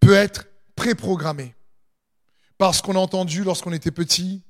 [0.00, 1.54] peut être préprogrammée.
[2.58, 4.44] Parce qu'on a entendu lorsqu'on était petit,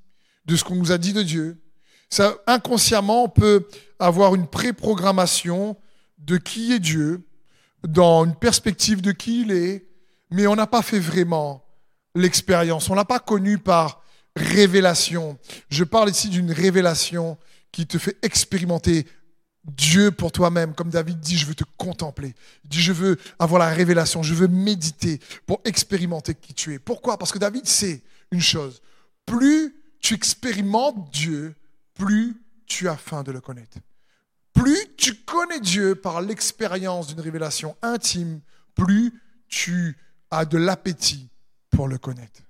[0.44, 1.62] de ce qu'on nous a dit de Dieu.
[2.10, 3.66] Ça, inconsciemment, on peut
[3.98, 5.76] avoir une préprogrammation
[6.18, 7.26] de qui est Dieu,
[7.86, 9.86] dans une perspective de qui il est,
[10.30, 11.64] mais on n'a pas fait vraiment
[12.14, 12.88] l'expérience.
[12.90, 14.02] On l'a pas connu par
[14.36, 15.38] révélation.
[15.68, 17.38] Je parle ici d'une révélation
[17.70, 19.06] qui te fait expérimenter
[19.64, 20.74] Dieu pour toi-même.
[20.74, 22.34] Comme David dit, je veux te contempler.
[22.64, 26.78] Il dit, je veux avoir la révélation, je veux méditer pour expérimenter qui tu es.
[26.78, 27.18] Pourquoi?
[27.18, 28.82] Parce que David sait une chose.
[29.26, 31.54] Plus tu expérimentes Dieu,
[31.94, 33.78] plus tu as faim de le connaître.
[34.52, 38.40] Plus tu connais Dieu par l'expérience d'une révélation intime,
[38.74, 39.12] plus
[39.48, 39.96] tu
[40.30, 41.30] as de l'appétit
[41.70, 42.40] pour le connaître.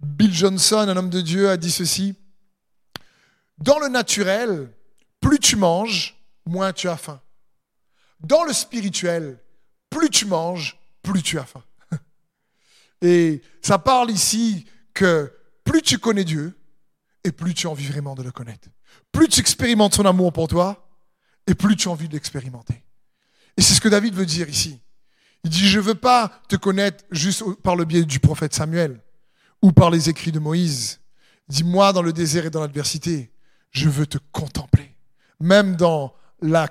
[0.00, 2.14] Bill Johnson, un homme de Dieu, a dit ceci.
[3.58, 4.70] Dans le naturel,
[5.20, 7.20] plus tu manges, moins tu as faim.
[8.20, 9.38] Dans le spirituel,
[9.90, 11.62] plus tu manges, plus tu as faim.
[13.02, 15.32] Et ça parle ici que
[15.64, 16.58] plus tu connais Dieu,
[17.24, 18.68] et plus tu as vraiment de le connaître.
[19.10, 20.85] Plus tu expérimentes son amour pour toi,
[21.46, 22.82] et plus tu as envie de l'expérimenter.
[23.56, 24.80] Et c'est ce que David veut dire ici.
[25.44, 29.00] Il dit, je ne veux pas te connaître juste par le biais du prophète Samuel
[29.62, 31.00] ou par les écrits de Moïse.
[31.48, 33.30] Dis-moi dans le désert et dans l'adversité,
[33.70, 34.96] je veux te contempler.
[35.38, 36.68] Même dans la,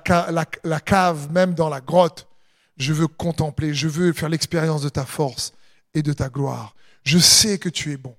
[0.64, 2.28] la, cave, même dans la grotte,
[2.76, 5.52] je veux contempler, je veux faire l'expérience de ta force
[5.94, 6.74] et de ta gloire.
[7.02, 8.16] Je sais que tu es bon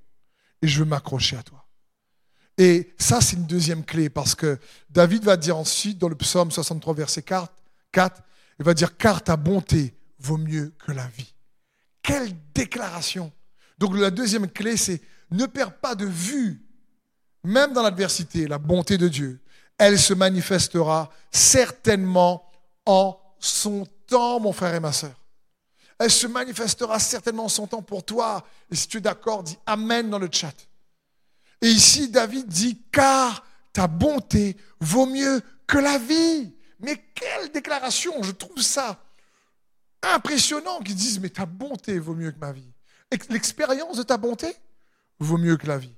[0.61, 1.66] et je veux m'accrocher à toi.
[2.57, 4.57] Et ça, c'est une deuxième clé parce que
[4.89, 7.51] David va dire ensuite dans le psaume 63, verset 4,
[7.91, 8.21] 4
[8.59, 11.33] il va dire car ta bonté vaut mieux que la vie.
[12.01, 13.31] Quelle déclaration
[13.77, 16.65] Donc la deuxième clé, c'est ne perds pas de vue,
[17.43, 19.41] même dans l'adversité, la bonté de Dieu.
[19.77, 22.49] Elle se manifestera certainement
[22.85, 25.13] en son temps, mon frère et ma soeur.
[25.99, 28.43] Elle se manifestera certainement en son temps pour toi.
[28.71, 30.53] Et si tu es d'accord, dis Amen dans le chat.
[31.61, 36.53] Et ici, David dit, car ta bonté vaut mieux que la vie.
[36.79, 38.99] Mais quelle déclaration Je trouve ça
[40.01, 42.71] impressionnant qu'ils disent, mais ta bonté vaut mieux que ma vie.
[43.29, 44.55] L'expérience de ta bonté
[45.19, 45.93] vaut mieux que la vie.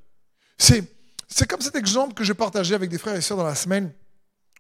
[0.57, 0.83] C'est,
[1.27, 3.91] c'est comme cet exemple que je partageais avec des frères et sœurs dans la semaine,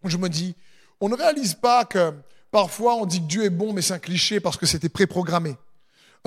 [0.03, 0.55] où je me dis,
[0.99, 2.13] on ne réalise pas que
[2.51, 5.55] parfois on dit que Dieu est bon, mais c'est un cliché parce que c'était préprogrammé.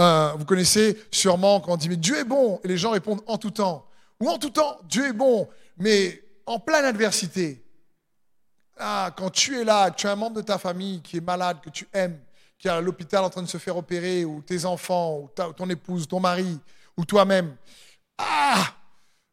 [0.00, 3.22] Euh, vous connaissez sûrement quand on dit, mais Dieu est bon, et les gens répondent
[3.26, 3.86] en tout temps.
[4.22, 7.60] Ou en tout temps, Dieu est bon, mais en pleine adversité.
[8.78, 11.58] Ah, quand tu es là, tu as un membre de ta famille qui est malade,
[11.60, 12.20] que tu aimes,
[12.56, 15.68] qui est à l'hôpital en train de se faire opérer, ou tes enfants, ou ton
[15.68, 16.60] épouse, ton mari,
[16.96, 17.56] ou toi-même.
[18.16, 18.76] Ah,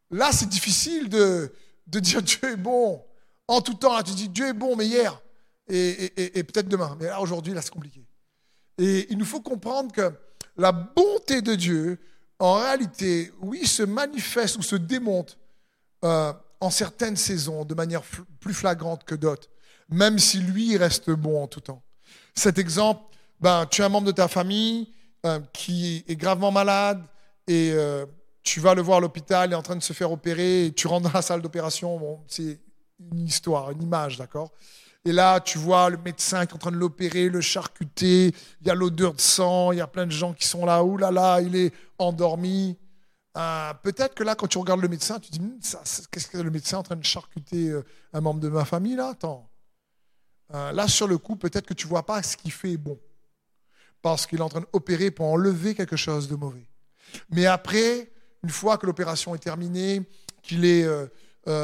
[0.10, 1.54] là, c'est difficile de,
[1.86, 3.06] de dire Dieu est bon.
[3.48, 5.22] En tout temps, tu dis Dieu est bon, mais hier,
[5.68, 6.98] et, et peut-être demain.
[7.00, 8.04] Mais là, aujourd'hui, là, c'est compliqué.
[8.80, 10.12] Et il nous faut comprendre que
[10.58, 12.00] la bonté de Dieu
[12.40, 15.38] en réalité, oui, se manifeste ou se démonte
[16.04, 18.02] euh, en certaines saisons de manière
[18.40, 19.50] plus flagrante que d'autres,
[19.90, 21.84] même si lui reste bon en tout temps.
[22.34, 23.02] Cet exemple,
[23.42, 24.94] ben, tu as un membre de ta famille
[25.26, 27.04] euh, qui est gravement malade
[27.48, 28.06] et euh,
[28.44, 30.72] tu vas le voir à l'hôpital, il est en train de se faire opérer, et
[30.72, 32.60] tu rentres dans la salle d'opération, c'est
[33.12, 34.52] une histoire, une image, d'accord?
[35.06, 38.68] Et là, tu vois le médecin qui est en train de l'opérer, le charcuter, il
[38.68, 40.98] y a l'odeur de sang, il y a plein de gens qui sont là, ouh
[40.98, 42.78] là là, il est endormi.
[43.38, 45.58] Euh, peut-être que là, quand tu regardes le médecin, tu te dis, hum,
[46.12, 49.10] qu'est-ce que le médecin en train de charcuter euh, un membre de ma famille là?
[49.10, 49.50] Attends.
[50.54, 53.00] Euh, là, sur le coup, peut-être que tu vois pas ce qu'il fait bon.
[54.02, 56.68] Parce qu'il est en train d'opérer pour enlever quelque chose de mauvais.
[57.30, 58.12] Mais après,
[58.44, 60.02] une fois que l'opération est terminée,
[60.42, 60.88] qu'il est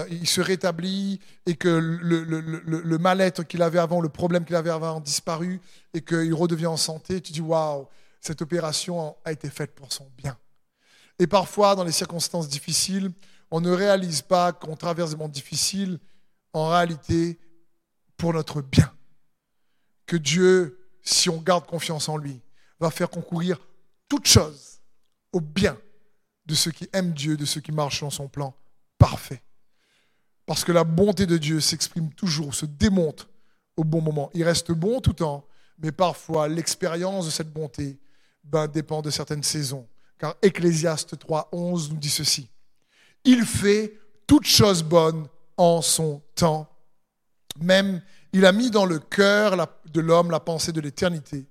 [0.09, 4.99] il se rétablit et que le, mal-être qu'il avait avant, le problème qu'il avait avant
[4.99, 5.61] disparu
[5.93, 7.87] et qu'il redevient en santé, tu dis waouh,
[8.19, 10.37] cette opération a été faite pour son bien.
[11.19, 13.11] Et parfois, dans les circonstances difficiles,
[13.51, 15.99] on ne réalise pas qu'on traverse des moments difficiles,
[16.51, 17.39] en réalité,
[18.17, 18.91] pour notre bien.
[20.05, 22.41] Que Dieu, si on garde confiance en lui,
[22.79, 23.59] va faire concourir
[24.09, 24.81] toutes choses
[25.31, 25.77] au bien
[26.45, 28.55] de ceux qui aiment Dieu, de ceux qui marchent dans son plan
[28.97, 29.41] parfait.
[30.45, 33.27] Parce que la bonté de Dieu s'exprime toujours, se démonte
[33.77, 34.29] au bon moment.
[34.33, 35.45] Il reste bon tout le temps,
[35.79, 37.97] mais parfois l'expérience de cette bonté
[38.43, 39.87] ben, dépend de certaines saisons.
[40.19, 42.49] Car Ecclésiaste 3, 11 nous dit ceci.
[43.23, 45.27] Il fait toutes choses bonnes
[45.57, 46.69] en son temps.
[47.59, 48.01] Même,
[48.33, 51.47] il a mis dans le cœur de l'homme la pensée de l'éternité,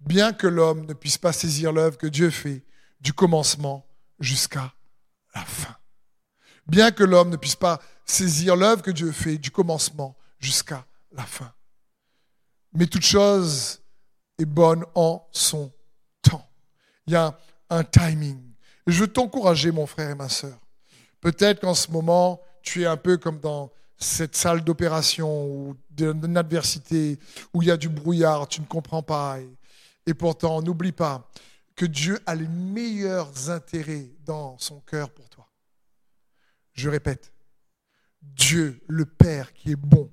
[0.00, 2.62] bien que l'homme ne puisse pas saisir l'œuvre que Dieu fait
[3.00, 3.86] du commencement
[4.20, 4.72] jusqu'à
[5.34, 5.76] la fin.
[6.66, 11.24] Bien que l'homme ne puisse pas saisir l'œuvre que Dieu fait du commencement jusqu'à la
[11.24, 11.52] fin.
[12.72, 13.80] Mais toute chose
[14.38, 15.72] est bonne en son
[16.22, 16.48] temps.
[17.06, 17.38] Il y a
[17.70, 18.40] un timing.
[18.86, 20.58] je veux t'encourager, mon frère et ma sœur.
[21.20, 26.36] Peut-être qu'en ce moment, tu es un peu comme dans cette salle d'opération ou d'une
[26.36, 27.18] adversité
[27.54, 29.38] où il y a du brouillard, tu ne comprends pas.
[30.06, 31.28] et pourtant, n'oublie pas
[31.74, 35.25] que Dieu a les meilleurs intérêts dans son cœur pour.
[36.76, 37.32] Je répète,
[38.22, 40.10] Dieu, le Père qui est bon,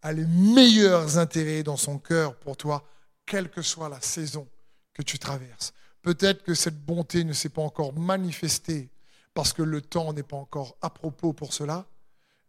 [0.00, 2.88] a les meilleurs intérêts dans son cœur pour toi,
[3.26, 4.48] quelle que soit la saison
[4.94, 5.72] que tu traverses.
[6.02, 8.90] Peut-être que cette bonté ne s'est pas encore manifestée
[9.34, 11.86] parce que le temps n'est pas encore à propos pour cela,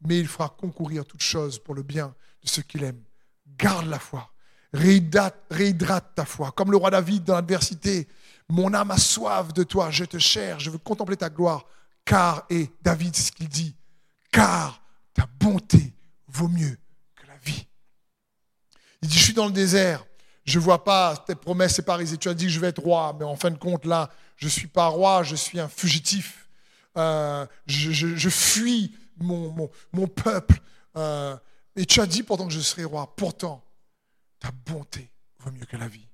[0.05, 3.01] mais il fera concourir toute chose pour le bien de ceux qu'il aime.
[3.57, 4.31] Garde la foi,
[4.73, 8.07] réhydrate, réhydrate ta foi, comme le roi David dans l'adversité.
[8.49, 11.65] Mon âme a soif de toi, je te cherche, je veux contempler ta gloire,
[12.05, 13.75] car, et David, c'est ce qu'il dit,
[14.31, 14.81] car
[15.13, 15.93] ta bonté
[16.27, 16.77] vaut mieux
[17.15, 17.67] que la vie.
[19.01, 20.05] Il dit, je suis dans le désert,
[20.45, 22.17] je ne vois pas tes promesses séparisées.
[22.17, 24.45] Tu as dit que je vais être roi, mais en fin de compte, là, je
[24.45, 26.49] ne suis pas roi, je suis un fugitif.
[26.97, 30.59] Euh, je, fuis mon, mon, peuple.
[30.95, 31.35] Euh,
[31.75, 33.15] et tu as dit pourtant que je serai roi.
[33.15, 33.63] Pourtant,
[34.39, 36.07] ta bonté vaut mieux que la vie.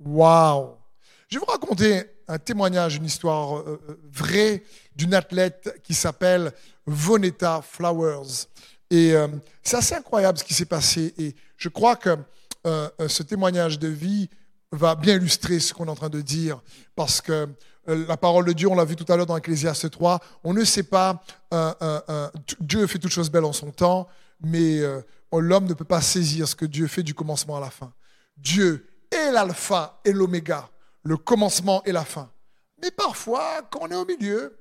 [0.00, 0.76] Waouh
[1.28, 4.62] Je vais vous raconter un témoignage, une histoire euh, vraie
[4.98, 6.52] d'une athlète qui s'appelle
[6.84, 8.46] Vonetta Flowers.
[8.90, 9.14] Et
[9.62, 11.14] c'est assez incroyable ce qui s'est passé.
[11.16, 12.18] Et je crois que
[12.64, 14.28] ce témoignage de vie
[14.72, 16.60] va bien illustrer ce qu'on est en train de dire.
[16.94, 17.48] Parce que
[17.88, 20.52] euh, la parole de Dieu, on l'a vu tout à l'heure dans Ecclésiaste 3, on
[20.52, 21.22] ne sait pas,
[21.54, 22.28] euh, euh,
[22.60, 24.08] Dieu fait toutes choses belles en son temps,
[24.40, 24.80] mais
[25.32, 27.92] l'homme ne peut pas saisir ce que Dieu fait du commencement à la fin.
[28.36, 30.68] Dieu est l'alpha et l'oméga,
[31.02, 32.30] le commencement et la fin.
[32.82, 34.56] Mais parfois, quand on est au milieu,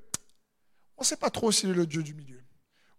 [0.98, 2.42] on ne sait pas trop s'il est le Dieu du milieu.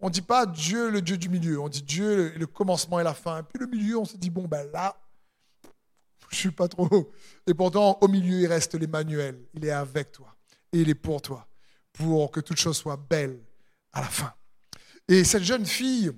[0.01, 3.05] On ne dit pas Dieu le Dieu du milieu, on dit Dieu le commencement et
[3.05, 3.41] la fin.
[3.41, 4.97] Et puis le milieu, on se dit, bon, ben là,
[6.31, 7.13] je suis pas trop.
[7.47, 9.41] Et pourtant, au milieu, il reste l'Emmanuel.
[9.55, 10.37] Il est avec toi.
[10.73, 11.49] Et il est pour toi.
[11.93, 13.41] Pour que toute chose soit belle
[13.93, 14.33] à la fin.
[15.09, 16.13] Et cette jeune fille,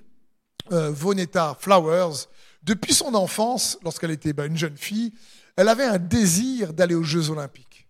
[0.73, 2.27] euh, Vonetta Flowers,
[2.63, 5.15] depuis son enfance, lorsqu'elle était ben, une jeune fille,
[5.57, 7.89] elle avait un désir d'aller aux Jeux Olympiques.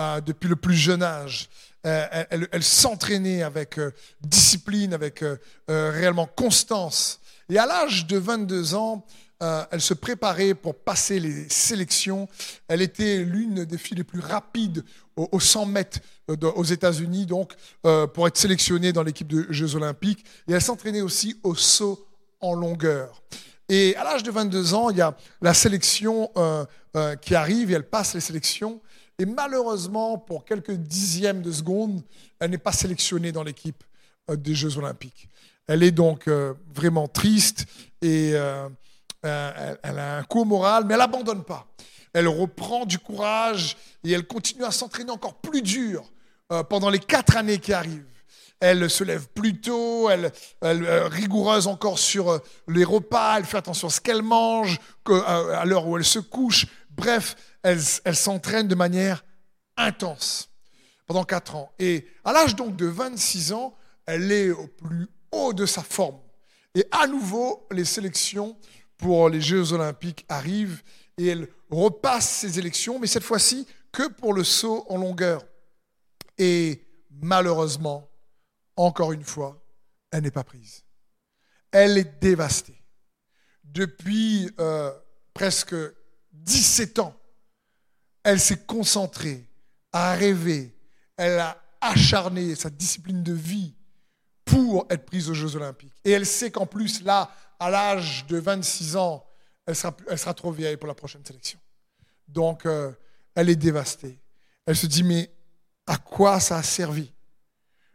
[0.00, 1.48] Euh, depuis le plus jeune âge.
[1.86, 3.78] Euh, elle, s'entraînait avec
[4.22, 5.22] discipline, avec
[5.68, 7.20] réellement constance.
[7.50, 9.04] Et à l'âge de 22 ans,
[9.42, 12.28] euh, elle se préparait pour passer les sélections.
[12.68, 14.84] Elle était l'une des filles les plus rapides
[15.16, 15.98] aux 100 mètres
[16.30, 17.52] euh, aux États-Unis, donc
[17.84, 20.24] euh, pour être sélectionnée dans l'équipe de Jeux Olympiques.
[20.48, 22.06] Et elle s'entraînait aussi au saut
[22.40, 23.22] en longueur.
[23.68, 26.30] Et à l'âge de 22 ans, il y a la sélection
[27.22, 28.82] qui arrive et elle passe les sélections.
[29.18, 32.02] Et malheureusement, pour quelques dixièmes de seconde,
[32.40, 33.82] elle n'est pas sélectionnée dans l'équipe
[34.28, 35.28] des Jeux Olympiques.
[35.66, 36.28] Elle est donc
[36.74, 37.66] vraiment triste
[38.02, 38.34] et
[39.24, 41.66] euh, elle a un coup moral, mais elle n'abandonne pas.
[42.12, 46.04] Elle reprend du courage et elle continue à s'entraîner encore plus dur
[46.52, 48.04] euh, pendant les quatre années qui arrivent.
[48.60, 50.30] Elle se lève plus tôt, elle,
[50.62, 54.78] euh, rigoureuse encore sur les repas, elle fait attention à ce qu'elle mange,
[55.26, 56.66] à l'heure où elle se couche.
[56.96, 59.24] Bref, elle, s'entraîne de manière
[59.76, 60.50] intense
[61.06, 61.72] pendant quatre ans.
[61.78, 63.76] Et à l'âge donc de 26 ans,
[64.06, 66.20] elle est au plus haut de sa forme.
[66.74, 68.56] Et à nouveau, les sélections
[68.96, 70.82] pour les Jeux olympiques arrivent
[71.18, 75.44] et elle repasse ses élections, mais cette fois-ci que pour le saut en longueur.
[76.38, 78.10] Et malheureusement,
[78.76, 79.62] encore une fois,
[80.10, 80.84] elle n'est pas prise.
[81.70, 82.80] Elle est dévastée.
[83.64, 84.92] Depuis euh,
[85.32, 85.74] presque
[86.44, 87.16] 17 ans,
[88.22, 89.46] elle s'est concentrée,
[89.92, 90.74] a rêvé,
[91.16, 93.74] elle a acharné sa discipline de vie
[94.44, 95.94] pour être prise aux Jeux olympiques.
[96.04, 99.24] Et elle sait qu'en plus, là, à l'âge de 26 ans,
[99.66, 101.58] elle sera, elle sera trop vieille pour la prochaine sélection.
[102.28, 102.92] Donc, euh,
[103.34, 104.18] elle est dévastée.
[104.66, 105.30] Elle se dit, mais
[105.86, 107.12] à quoi ça a servi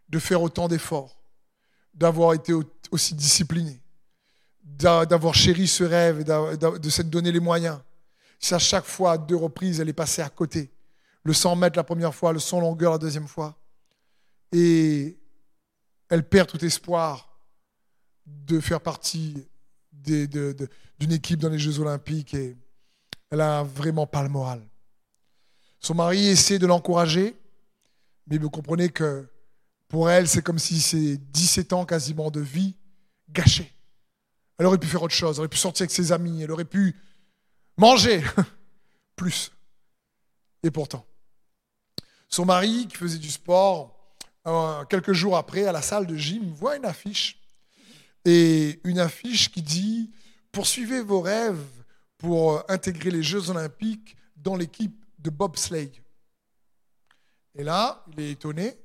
[0.07, 1.21] de faire autant d'efforts,
[1.93, 2.53] d'avoir été
[2.91, 3.81] aussi disciplinée,
[4.63, 7.79] d'avoir chéri ce rêve, de s'être donné les moyens
[8.39, 10.71] Si à chaque fois, à deux reprises, elle est passée à côté.
[11.23, 13.57] Le 100 mètres la première fois, le 100 longueur la deuxième fois.
[14.51, 15.17] Et
[16.09, 17.37] elle perd tout espoir
[18.25, 19.45] de faire partie
[19.91, 22.57] d'une équipe dans les Jeux Olympiques et
[23.29, 24.61] elle a vraiment pas le moral.
[25.79, 27.37] Son mari essaie de l'encourager,
[28.27, 29.27] mais vous comprenez que
[29.87, 32.75] pour elle, c'est comme si c'est 17 ans quasiment de vie
[33.29, 33.73] gâchés.
[34.57, 36.65] Elle aurait pu faire autre chose, elle aurait pu sortir avec ses amis, elle aurait
[36.65, 36.95] pu
[37.79, 38.21] manger
[39.15, 39.51] plus.
[40.61, 41.05] Et pourtant,
[42.27, 43.95] son mari, qui faisait du sport,
[44.45, 47.41] euh, quelques jours après, à la salle de gym, voit une affiche
[48.25, 50.11] et une affiche qui dit
[50.51, 51.63] Poursuivez vos rêves
[52.17, 55.91] pour euh, intégrer les Jeux Olympiques dans l'équipe de bobsleigh.
[57.55, 58.77] Et là, il est étonné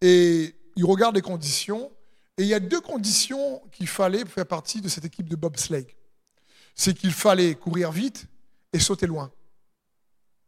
[0.00, 1.92] et il regarde les conditions.
[2.38, 5.36] Et il y a deux conditions qu'il fallait pour faire partie de cette équipe de
[5.36, 5.86] bobsleigh.
[6.74, 8.26] C'est qu'il fallait courir vite
[8.72, 9.30] et sauter loin.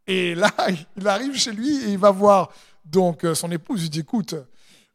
[0.06, 0.50] Et là,
[0.96, 2.50] il arrive chez lui et il va voir
[2.84, 3.84] donc euh, son épouse.
[3.84, 4.34] Il dit Écoute,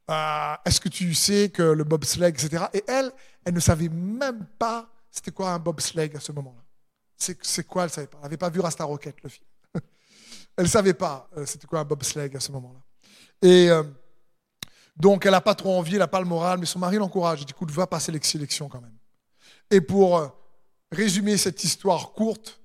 [0.10, 2.66] euh, est-ce que tu sais que le bobsleigh, etc.
[2.74, 3.12] Et elle,
[3.46, 6.64] elle ne savait même pas c'était quoi un bobsleigh à ce moment-là.
[7.18, 8.18] C'est quoi, elle savait pas.
[8.20, 9.46] Elle n'avait pas vu Rasta Rocket, le film.
[10.56, 12.80] elle ne savait pas euh, c'était quoi un bobsleigh à ce moment-là.
[13.42, 13.70] Et
[14.98, 17.42] donc, elle n'a pas trop envie, elle n'a pas le moral, mais son mari l'encourage.
[17.42, 18.98] Il dit, écoute, va passer les sélections quand même.
[19.72, 20.30] Et pour
[20.92, 22.60] résumer cette histoire courte,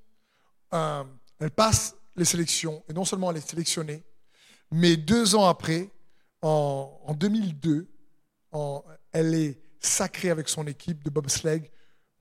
[0.72, 4.04] elle passe les sélections, et non seulement elle est sélectionnée,
[4.70, 5.90] mais deux ans après,
[6.42, 7.88] en, 2002,
[9.12, 11.70] elle est sacrée avec son équipe de bobsleigh,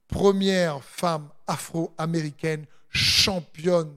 [0.08, 3.93] première femme afro-américaine championne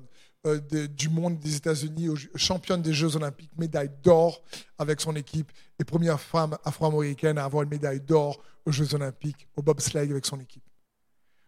[0.46, 4.42] euh, du monde des États-Unis, championne des Jeux olympiques, médaille d'or
[4.78, 5.52] avec son équipe.
[5.78, 10.24] et première femme afro-américaine à avoir une médaille d'or aux Jeux Olympiques au bobsleigh avec
[10.24, 10.64] son équipe.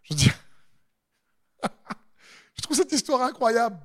[0.02, 0.34] Je veux dire,
[2.54, 3.78] je trouve cette histoire incroyable.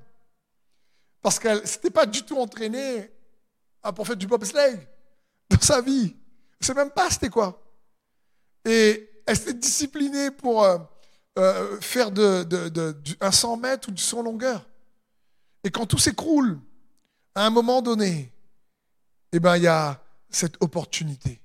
[1.22, 3.10] Parce qu'elle ne s'était pas du tout entraînée
[3.94, 4.78] pour faire du bobsleigh
[5.50, 6.14] dans sa vie.
[6.60, 7.62] Elle ne même pas c'était quoi.
[8.64, 10.78] Et elle s'était disciplinée pour euh,
[11.38, 12.10] euh, faire
[13.20, 14.66] un 100 mètres ou du 100 longueur.
[15.62, 16.60] Et quand tout s'écroule,
[17.34, 18.32] à un moment donné,
[19.32, 20.00] eh ben, il y a
[20.30, 21.40] cette opportunité.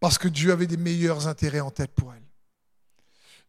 [0.00, 2.23] Parce que Dieu avait des meilleurs intérêts en tête pour elle.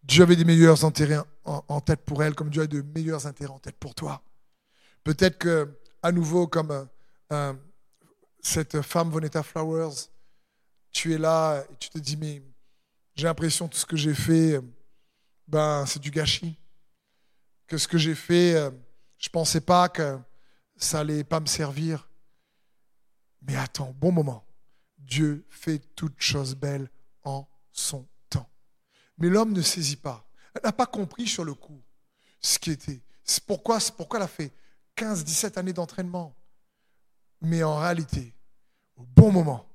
[0.06, 3.54] Dieu avait des meilleurs intérêts en, tête pour elle, comme Dieu a de meilleurs intérêts
[3.54, 4.22] en tête pour toi.
[5.04, 6.86] Peut-être que, à nouveau, comme euh,
[7.32, 7.54] euh,
[8.40, 10.10] cette femme Vonetta Flowers,
[10.92, 12.44] tu es là et tu te dis, mais
[13.16, 14.62] j'ai l'impression que tout ce que j'ai fait,
[15.48, 16.60] ben, c'est du gâchis.
[17.68, 18.70] Que ce que j'ai fait, euh,
[19.18, 20.20] je ne pensais pas que
[20.78, 22.08] ça allait pas me servir.
[23.42, 24.46] Mais attends, bon moment.
[25.00, 26.90] Dieu fait toutes choses belles
[27.24, 28.08] en son.
[29.18, 30.28] Mais l'homme ne saisit pas.
[30.54, 31.82] Elle n'a pas compris sur le coup
[32.42, 33.02] ce qui était.
[33.24, 34.54] C'est pourquoi, pourquoi elle a fait
[34.96, 36.36] 15, 17 années d'entraînement.
[37.42, 38.34] Mais en réalité,
[38.96, 39.68] au bon moment,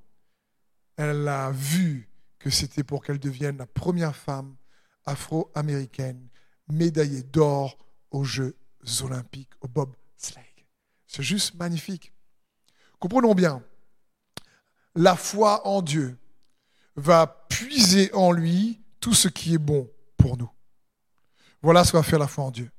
[0.97, 4.57] elle a vu que c'était pour qu'elle devienne la première femme
[5.05, 6.29] afro-américaine
[6.69, 7.77] médaillée d'or
[8.11, 8.57] aux Jeux
[9.03, 10.67] olympiques, au bobsleigh.
[11.07, 12.13] C'est juste magnifique.
[12.99, 13.63] Comprenons bien,
[14.95, 16.19] la foi en Dieu
[16.97, 20.51] va puiser en lui tout ce qui est bon pour nous.
[21.63, 22.71] Voilà ce que va faire la foi en Dieu.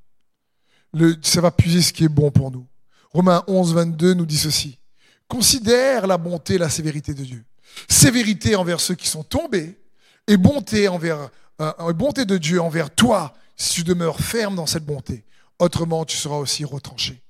[0.93, 2.67] Le, ça va puiser ce qui est bon pour nous.
[3.11, 4.79] Romains 11, 22 nous dit ceci.
[5.27, 7.45] Considère la bonté et la sévérité de Dieu.
[7.89, 9.79] Sévérité envers ceux qui sont tombés
[10.27, 11.29] et bonté, envers,
[11.61, 15.25] euh, bonté de Dieu envers toi si tu demeures ferme dans cette bonté.
[15.59, 17.21] Autrement, tu seras aussi retranché.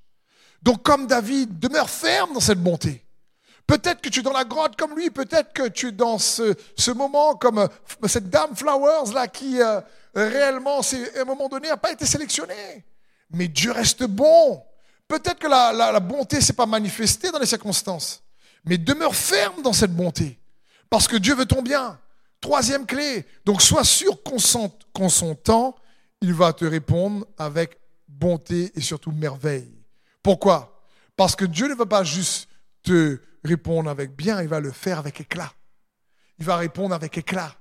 [0.63, 3.03] Donc comme David, demeure ferme dans cette bonté.
[3.67, 6.91] Peut-être que tu es dans la grotte comme lui, peut-être que tu es dans ce,
[6.91, 7.67] moment comme euh,
[8.07, 9.79] cette dame Flowers là qui euh,
[10.15, 12.85] réellement, à un moment donné, n'a pas été sélectionnée.
[13.31, 14.61] Mais Dieu reste bon.
[15.07, 18.23] Peut-être que la, bonté ne s'est pas manifestée dans les circonstances.
[18.65, 20.39] Mais demeure ferme dans cette bonté.
[20.89, 21.99] Parce que Dieu veut ton bien.
[22.39, 23.25] Troisième clé.
[23.45, 25.75] Donc sois sûr qu'en son temps,
[26.21, 29.73] il va te répondre avec bonté et surtout merveille.
[30.21, 30.83] Pourquoi?
[31.15, 32.47] Parce que Dieu ne va pas juste
[32.83, 35.51] te répondre avec bien, il va le faire avec éclat.
[36.39, 37.55] Il va répondre avec éclat.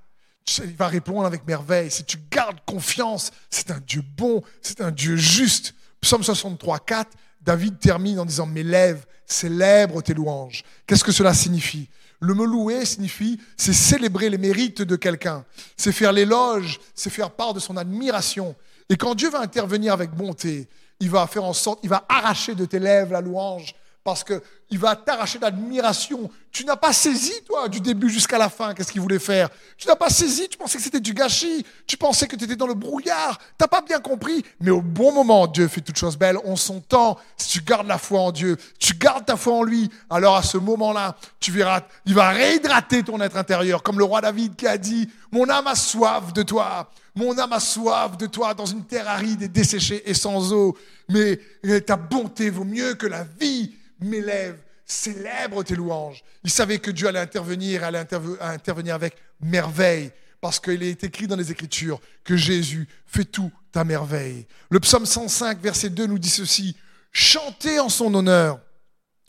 [0.59, 1.91] Il va répondre avec merveille.
[1.91, 5.75] Si tu gardes confiance, c'est un Dieu bon, c'est un Dieu juste.
[6.01, 7.11] Psaume 63, 4,
[7.41, 10.63] David termine en disant Mes lèvres célèbrent tes louanges.
[10.87, 11.89] Qu'est-ce que cela signifie?
[12.19, 15.43] Le me louer signifie, c'est célébrer les mérites de quelqu'un,
[15.75, 18.55] c'est faire l'éloge, c'est faire part de son admiration.
[18.89, 20.69] Et quand Dieu va intervenir avec bonté,
[20.99, 23.73] il va faire en sorte, il va arracher de tes lèvres la louange
[24.03, 26.29] parce qu'il va t'arracher d'admiration.
[26.51, 29.49] Tu n'as pas saisi, toi, du début jusqu'à la fin, qu'est-ce qu'il voulait faire.
[29.77, 32.55] Tu n'as pas saisi, tu pensais que c'était du gâchis, tu pensais que tu étais
[32.55, 34.43] dans le brouillard, tu n'as pas bien compris.
[34.59, 37.17] Mais au bon moment, Dieu fait toutes choses belles, on son temps.
[37.37, 40.43] Si tu gardes la foi en Dieu, tu gardes ta foi en lui, alors à
[40.43, 44.67] ce moment-là, tu verras, il va réhydrater ton être intérieur, comme le roi David qui
[44.67, 46.89] a dit, mon âme a soif de toi.
[47.13, 50.77] Mon âme a soif de toi dans une terre aride et desséchée et sans eau.
[51.09, 51.39] Mais
[51.85, 56.23] ta bonté vaut mieux que la vie mes lèvres célèbrent tes louanges.
[56.43, 58.05] Il savait que Dieu allait intervenir, allait
[58.41, 63.83] intervenir avec merveille, parce qu'il est écrit dans les Écritures que Jésus fait tout à
[63.83, 64.47] merveille.
[64.69, 66.75] Le psaume 105, verset 2 nous dit ceci,
[67.11, 68.59] chantez en son honneur,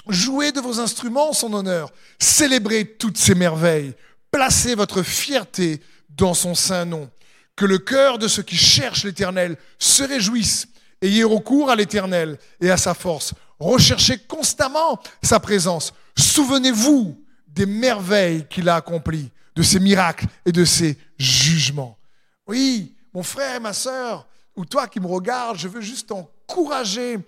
[0.09, 3.95] jouez de vos instruments en son honneur, célébrez toutes ses merveilles,
[4.31, 7.11] placez votre fierté dans son saint nom.
[7.55, 10.69] Que le cœur de ceux qui cherchent l'Éternel se réjouisse.
[11.03, 13.35] Ayez recours à l'Éternel et à sa force.
[13.59, 15.93] Recherchez constamment sa présence.
[16.17, 21.99] Souvenez-vous des merveilles qu'il a accomplies, de ses miracles et de ses jugements.
[22.47, 24.27] Oui, mon frère, ma soeur,
[24.57, 27.19] ou toi qui me regardes, je veux juste t'encourager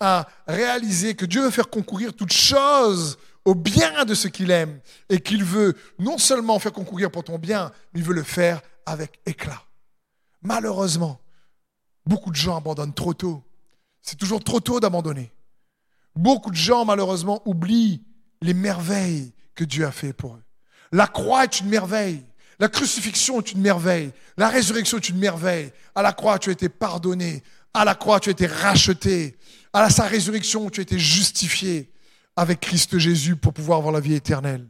[0.00, 4.80] à réaliser que Dieu veut faire concourir toute chose au bien de ce qu'il aime
[5.08, 8.60] et qu'il veut non seulement faire concourir pour ton bien, mais il veut le faire
[8.86, 9.62] avec éclat.
[10.42, 11.20] Malheureusement,
[12.06, 13.42] beaucoup de gens abandonnent trop tôt.
[14.02, 15.32] C'est toujours trop tôt d'abandonner.
[16.16, 18.02] Beaucoup de gens, malheureusement, oublient
[18.42, 20.42] les merveilles que Dieu a fait pour eux.
[20.92, 22.22] La croix est une merveille.
[22.60, 24.12] La crucifixion est une merveille.
[24.36, 25.72] La résurrection est une merveille.
[25.94, 27.42] À la croix, tu as été pardonné.
[27.72, 29.36] À la croix, tu as été racheté.
[29.72, 31.90] À sa résurrection, tu as été justifié
[32.36, 34.66] avec Christ Jésus pour pouvoir avoir la vie éternelle.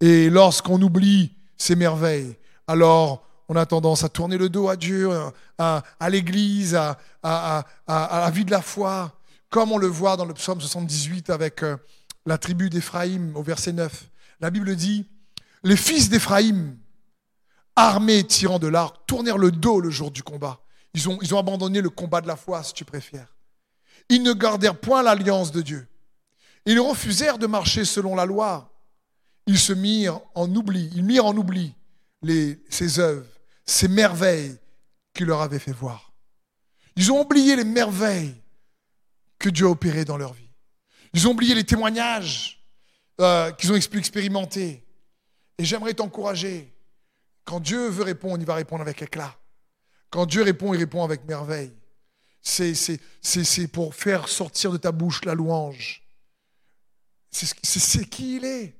[0.00, 2.36] Et lorsqu'on oublie ces merveilles,
[2.68, 5.10] alors on a tendance à tourner le dos à Dieu,
[5.58, 9.15] à, l'Église, à, à, la vie de la foi
[9.56, 11.78] comme on le voit dans le psaume 78 avec euh,
[12.26, 14.10] la tribu d'Éphraïm au verset 9.
[14.40, 15.06] La Bible dit,
[15.62, 16.76] les fils d'Éphraïm,
[17.74, 20.60] armés tirant de l'arc, tournèrent le dos le jour du combat.
[20.92, 23.34] Ils ont, abandonné le combat de la foi, si tu préfères.
[24.10, 25.88] Ils ne gardèrent point l'alliance de Dieu.
[26.66, 28.70] Ils refusèrent de marcher selon la loi.
[29.46, 31.74] Ils se mirent en oubli, ils mirent en oubli
[32.20, 33.24] les, ses œuvres,
[33.64, 34.58] ces merveilles
[35.14, 36.12] qu'il leur avait fait voir.
[36.94, 38.36] Ils ont oublié les merveilles
[39.38, 40.50] que Dieu a opérées dans leur vie.
[41.12, 42.64] Ils ont oublié les témoignages
[43.20, 44.84] euh, qu'ils ont expérimentés.
[45.58, 46.72] Et j'aimerais t'encourager.
[47.44, 49.34] Quand Dieu veut répondre, il va répondre avec éclat.
[50.10, 51.72] Quand Dieu répond, il répond avec merveille.
[52.42, 56.02] C'est pour faire sortir de ta bouche la louange.
[57.30, 58.76] C'est qui il est.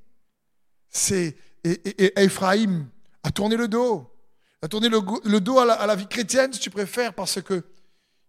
[0.89, 2.87] C'est et, et, Ephraim
[3.23, 4.09] a tourné le dos,
[4.63, 7.65] a tourné le, dos à la, à la, vie chrétienne, si tu préfères, parce que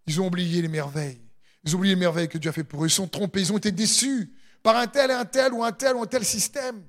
[0.07, 1.21] ils ont oublié les merveilles.
[1.67, 2.87] Ils oublié les merveilles que Dieu a fait pour eux.
[2.87, 4.31] Ils sont trompés, ils ont été déçus
[4.63, 6.81] par un tel et un tel ou un tel ou un tel système.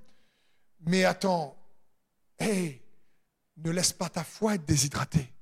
[0.86, 1.56] Mais attends,
[2.40, 5.32] ne laisse pas ta foi être déshydratée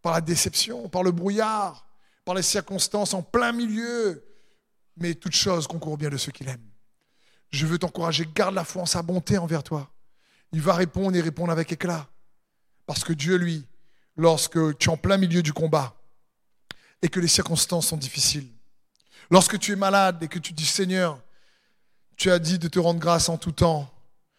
[0.00, 1.86] par la déception, par le brouillard,
[2.24, 4.24] par les circonstances en plein milieu.
[4.96, 6.70] Mais toute chose concourt bien de ceux qui l'aiment.
[7.50, 9.90] Je veux t'encourager, garde la foi en sa bonté envers toi.
[10.52, 12.08] Il va répondre et répondre avec éclat.
[12.86, 13.66] Parce que Dieu, lui,
[14.16, 15.94] lorsque tu es en plein milieu du combat
[17.02, 18.48] et que les circonstances sont difficiles,
[19.30, 21.20] lorsque tu es malade et que tu dis Seigneur,
[22.16, 23.88] tu as dit de te rendre grâce en tout temps,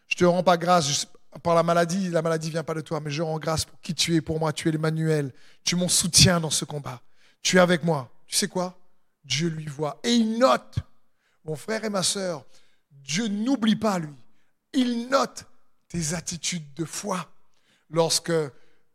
[0.08, 1.08] je ne te rends pas grâce
[1.44, 3.80] par la maladie, la maladie ne vient pas de toi, mais je rends grâce pour
[3.82, 4.52] qui tu es pour moi.
[4.52, 5.32] Tu es l'Emmanuel.
[5.64, 7.02] Tu es mon soutien dans ce combat.
[7.42, 8.12] Tu es avec moi.
[8.26, 8.78] Tu sais quoi?
[9.24, 10.00] Dieu lui voit.
[10.04, 10.80] Et il note,
[11.46, 12.46] mon frère et ma soeur,
[12.92, 14.16] Dieu n'oublie pas lui.
[14.74, 15.46] Il note
[15.88, 17.28] tes attitudes de foi.
[17.90, 18.34] Lorsque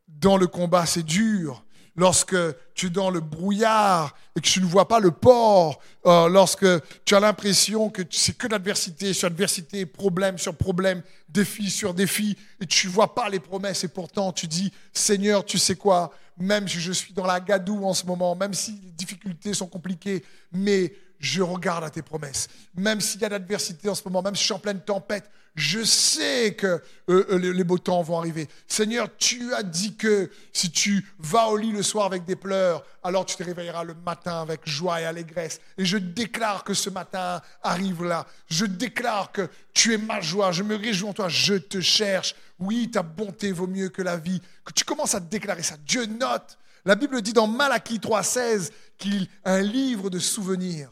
[0.06, 1.63] dans le combat c'est dur,
[1.96, 2.36] lorsque
[2.74, 6.66] tu es dans le brouillard et que tu ne vois pas le port, euh, lorsque
[7.04, 12.36] tu as l'impression que c'est que l'adversité sur adversité, problème sur problème, défi sur défi,
[12.60, 16.10] et tu ne vois pas les promesses, et pourtant tu dis, Seigneur, tu sais quoi,
[16.36, 19.68] même si je suis dans la gadoue en ce moment, même si les difficultés sont
[19.68, 20.92] compliquées, mais
[21.24, 22.48] je regarde à tes promesses.
[22.76, 25.30] Même s'il y a l'adversité en ce moment, même si je suis en pleine tempête,
[25.54, 26.66] je sais que
[27.08, 28.48] euh, euh, les beaux temps vont arriver.
[28.66, 32.84] Seigneur, tu as dit que si tu vas au lit le soir avec des pleurs,
[33.02, 35.60] alors tu te réveilleras le matin avec joie et allégresse.
[35.78, 38.26] Et je déclare que ce matin arrive là.
[38.48, 40.52] Je déclare que tu es ma joie.
[40.52, 41.28] Je me réjouis en toi.
[41.28, 42.34] Je te cherche.
[42.58, 44.42] Oui, ta bonté vaut mieux que la vie.
[44.64, 45.76] Que tu commences à déclarer ça.
[45.86, 46.58] Dieu note.
[46.84, 50.90] La Bible dit dans Malachie 3,16 qu'il a un livre de souvenirs.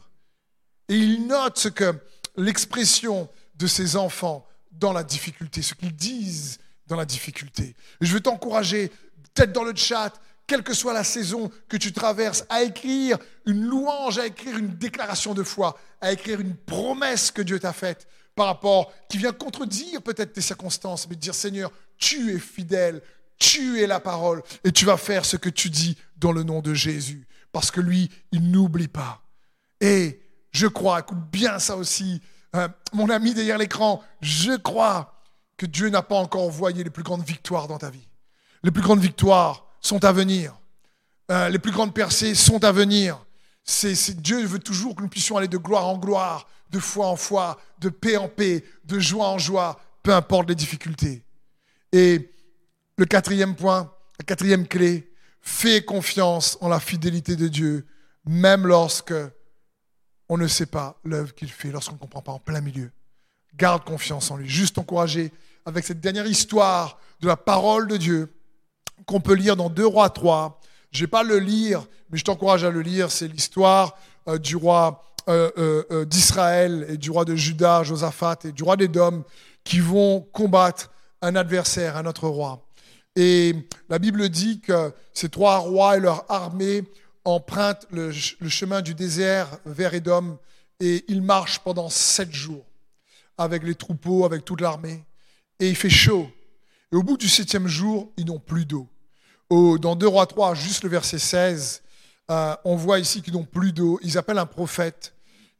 [0.89, 1.95] Et il note ce que
[2.35, 7.75] l'expression de ses enfants dans la difficulté, ce qu'ils disent dans la difficulté.
[8.01, 8.91] je veux t'encourager,
[9.33, 10.13] peut-être dans le chat,
[10.45, 14.75] quelle que soit la saison que tu traverses, à écrire une louange, à écrire une
[14.75, 19.31] déclaration de foi, à écrire une promesse que Dieu t'a faite par rapport, qui vient
[19.31, 23.01] contredire peut-être tes circonstances, mais dire Seigneur, tu es fidèle,
[23.37, 26.61] tu es la parole, et tu vas faire ce que tu dis dans le nom
[26.61, 29.21] de Jésus, parce que lui, il n'oublie pas.
[29.79, 30.22] Et
[30.53, 32.21] je crois, écoute bien ça aussi,
[32.55, 35.19] euh, mon ami derrière l'écran, je crois
[35.57, 38.07] que Dieu n'a pas encore envoyé les plus grandes victoires dans ta vie.
[38.63, 40.57] Les plus grandes victoires sont à venir.
[41.31, 43.25] Euh, les plus grandes percées sont à venir.
[43.63, 47.15] C'est, Dieu veut toujours que nous puissions aller de gloire en gloire, de foi en
[47.15, 51.23] foi, de paix en paix, de joie en joie, peu importe les difficultés.
[51.91, 52.29] Et
[52.97, 57.85] le quatrième point, la quatrième clé, fais confiance en la fidélité de Dieu,
[58.25, 59.13] même lorsque
[60.33, 62.89] on ne sait pas l'œuvre qu'il fait lorsqu'on ne comprend pas en plein milieu.
[63.55, 64.49] Garde confiance en lui.
[64.49, 65.31] Juste encourager
[65.63, 68.33] avec cette dernière histoire de la parole de Dieu
[69.05, 70.59] qu'on peut lire dans 2 Rois 3.
[70.89, 73.11] Je ne vais pas le lire, mais je t'encourage à le lire.
[73.11, 73.95] C'est l'histoire
[74.27, 75.51] euh, du roi euh,
[75.91, 79.23] euh, d'Israël et du roi de Juda, Josaphat, et du roi d'Édom
[79.63, 80.89] qui vont combattre
[81.21, 82.65] un adversaire, un autre roi.
[83.15, 83.53] Et
[83.87, 86.85] la Bible dit que ces trois rois et leur armée
[87.25, 90.37] empruntent le, chemin du désert vers Édom
[90.79, 92.65] et ils marchent pendant sept jours
[93.37, 95.03] avec les troupeaux, avec toute l'armée.
[95.59, 96.29] Et il fait chaud.
[96.91, 98.87] Et au bout du septième jour, ils n'ont plus d'eau.
[99.49, 101.83] Dans 2 Rois 3, juste le verset 16,
[102.31, 103.99] euh, on voit ici qu'ils n'ont plus d'eau.
[104.01, 105.13] Ils appellent un prophète.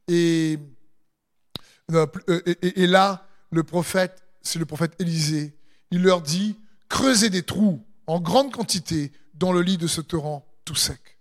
[0.07, 0.57] Et,
[1.91, 5.55] euh, et, et là, le prophète, c'est le prophète Élisée.
[5.91, 6.57] Il leur dit,
[6.89, 11.12] creusez des trous en grande quantité dans le lit de ce torrent tout sec.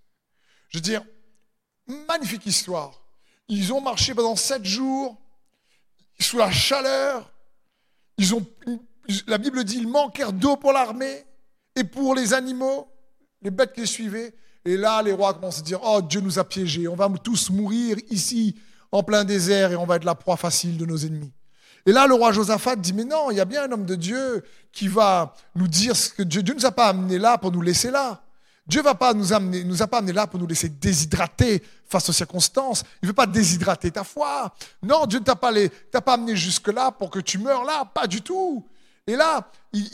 [0.72, 1.02] Je veux dire,
[2.08, 3.02] magnifique histoire.
[3.48, 5.20] Ils ont marché pendant sept jours
[6.18, 7.30] sous la chaleur.
[9.26, 11.26] La Bible dit, ils manquèrent d'eau pour l'armée
[11.76, 12.88] et pour les animaux,
[13.42, 14.34] les bêtes qui les suivaient.
[14.64, 17.50] Et là, les rois commencent à dire, oh, Dieu nous a piégés, on va tous
[17.50, 18.56] mourir ici,
[18.92, 21.32] en plein désert, et on va être la proie facile de nos ennemis.
[21.84, 23.96] Et là, le roi Josaphat dit, mais non, il y a bien un homme de
[23.96, 27.50] Dieu qui va nous dire ce que Dieu, Dieu nous a pas amenés là pour
[27.50, 28.22] nous laisser là.
[28.66, 32.08] Dieu va pas nous amener, nous a pas amené là pour nous laisser déshydrater face
[32.08, 32.84] aux circonstances.
[33.02, 34.54] Il veut pas déshydrater ta foi.
[34.82, 35.52] Non, Dieu ne t'a pas,
[36.12, 38.64] amené jusque là pour que tu meurs là, pas du tout.
[39.06, 39.84] Et là, il,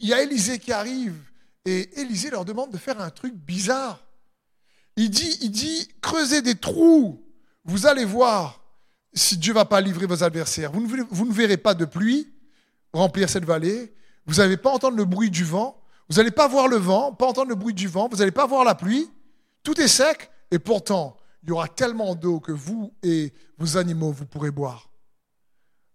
[0.00, 1.14] il y a Élisée qui arrive
[1.64, 4.00] et Élisée leur demande de faire un truc bizarre.
[4.96, 7.22] Il dit, il dit, creusez des trous.
[7.64, 8.60] Vous allez voir
[9.12, 10.72] si Dieu va pas livrer vos adversaires.
[10.72, 12.28] Vous ne, vous ne verrez pas de pluie
[12.92, 13.94] remplir cette vallée.
[14.26, 15.80] Vous n'allez pas entendre le bruit du vent.
[16.08, 18.08] Vous n'allez pas voir le vent, pas entendre le bruit du vent.
[18.08, 19.10] Vous n'allez pas voir la pluie.
[19.62, 20.30] Tout est sec.
[20.50, 24.90] Et pourtant, il y aura tellement d'eau que vous et vos animaux, vous pourrez boire.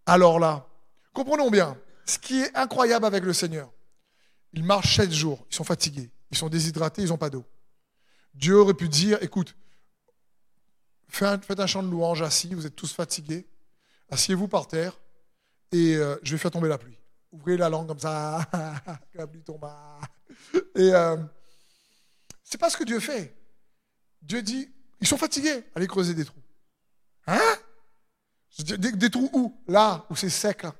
[0.05, 0.67] Alors là,
[1.13, 3.69] comprenons bien, ce qui est incroyable avec le Seigneur,
[4.53, 7.45] ils marchent sept jours, ils sont fatigués, ils sont déshydratés, ils n'ont pas d'eau.
[8.33, 9.55] Dieu aurait pu dire, écoute,
[11.07, 13.45] faites un chant de louange assis, vous êtes tous fatigués,
[14.09, 14.99] asseyez-vous par terre
[15.71, 16.97] et euh, je vais faire tomber la pluie.
[17.31, 18.45] Ouvrez la langue comme ça,
[19.13, 19.65] la pluie tombe.
[20.75, 21.17] Et euh,
[22.43, 23.35] c'est pas ce que Dieu fait.
[24.21, 24.69] Dieu dit,
[24.99, 26.41] ils sont fatigués, allez creuser des trous.
[27.27, 27.55] Hein?
[28.59, 29.63] Des, trous où?
[29.67, 30.63] Là, où c'est sec.
[30.63, 30.77] De toute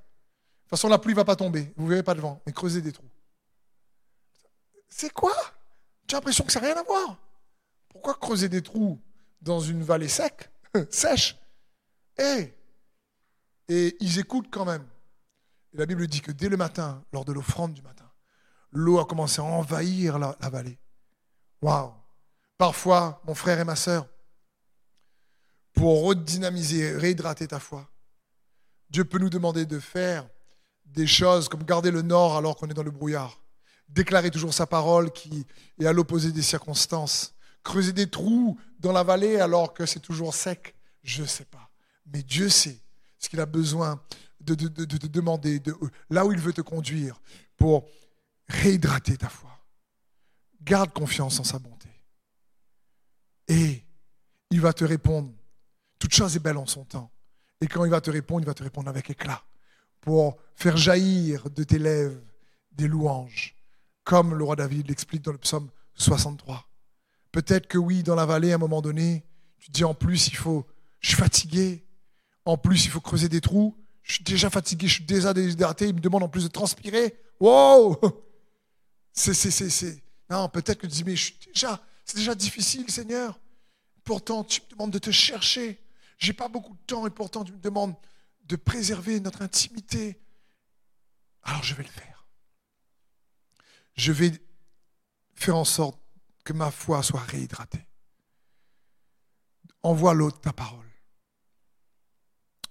[0.69, 3.09] façon, la pluie va pas tomber, vous verrez pas de vent, mais creusez des trous.
[4.89, 5.33] C'est quoi?
[6.05, 7.17] Tu as l'impression que ça n'a rien à voir.
[7.87, 9.01] Pourquoi creuser des trous
[9.41, 10.51] dans une vallée sec,
[10.89, 11.37] sèche?
[12.19, 14.85] Et ils écoutent quand même.
[15.73, 18.09] La Bible dit que dès le matin, lors de l'offrande du matin,
[18.71, 20.79] l'eau a commencé à envahir la, vallée.
[21.61, 21.93] Waouh
[22.57, 24.07] Parfois, mon frère et ma sœur,
[25.73, 27.89] pour redynamiser, réhydrater ta foi,
[28.89, 30.27] Dieu peut nous demander de faire
[30.85, 33.39] des choses comme garder le nord alors qu'on est dans le brouillard,
[33.87, 35.45] déclarer toujours sa parole qui
[35.79, 40.33] est à l'opposé des circonstances, creuser des trous dans la vallée alors que c'est toujours
[40.33, 41.71] sec Je ne sais pas.
[42.05, 42.79] Mais Dieu sait
[43.17, 44.01] ce qu'il a besoin
[44.41, 45.75] de, te demander, de,
[46.09, 47.21] là où il veut te conduire
[47.57, 47.87] pour
[48.47, 49.49] réhydrater ta foi.
[50.61, 51.89] Garde confiance en sa bonté.
[53.47, 53.83] Et
[54.49, 55.31] il va te répondre.
[55.99, 57.11] Toute chose est belle en son temps.
[57.61, 59.43] Et quand il va te répondre, il va te répondre avec éclat
[60.01, 62.19] pour faire jaillir de tes lèvres
[62.71, 63.55] des louanges,
[64.03, 66.67] comme le roi David l'explique dans le psaume 63.
[67.31, 69.23] Peut-être que oui, dans la vallée, à un moment donné,
[69.59, 70.65] tu te dis en plus, il faut,
[70.99, 71.85] je suis fatigué.
[72.45, 73.77] En plus, il faut creuser des trous.
[74.03, 75.87] Je suis déjà fatigué, je suis déjà déshydraté.
[75.87, 77.17] Il me demande en plus de transpirer.
[77.39, 77.99] Wow
[79.13, 80.01] C'est, c'est, c'est, c'est.
[80.29, 83.37] Non, peut-être que tu dis, mais je suis déjà, c'est déjà difficile, Seigneur.
[84.05, 85.81] Pourtant, tu me demandes de te chercher.
[86.17, 87.95] J'ai pas beaucoup de temps et pourtant, tu me demandes
[88.45, 90.19] de préserver notre intimité.
[91.43, 92.25] Alors, je vais le faire.
[93.95, 94.31] Je vais
[95.35, 95.99] faire en sorte
[96.43, 97.85] que ma foi soit réhydratée.
[99.83, 100.85] Envoie l'autre ta parole.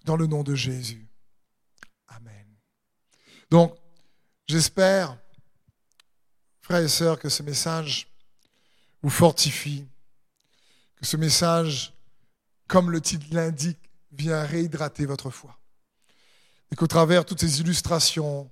[0.04, 1.09] Dans le nom de Jésus.
[3.50, 3.76] Donc,
[4.46, 5.18] j'espère,
[6.60, 8.08] frères et sœurs, que ce message
[9.02, 9.86] vous fortifie,
[10.96, 11.92] que ce message,
[12.68, 13.78] comme le titre l'indique,
[14.12, 15.58] vient réhydrater votre foi.
[16.70, 18.50] Et qu'au travers de toutes ces illustrations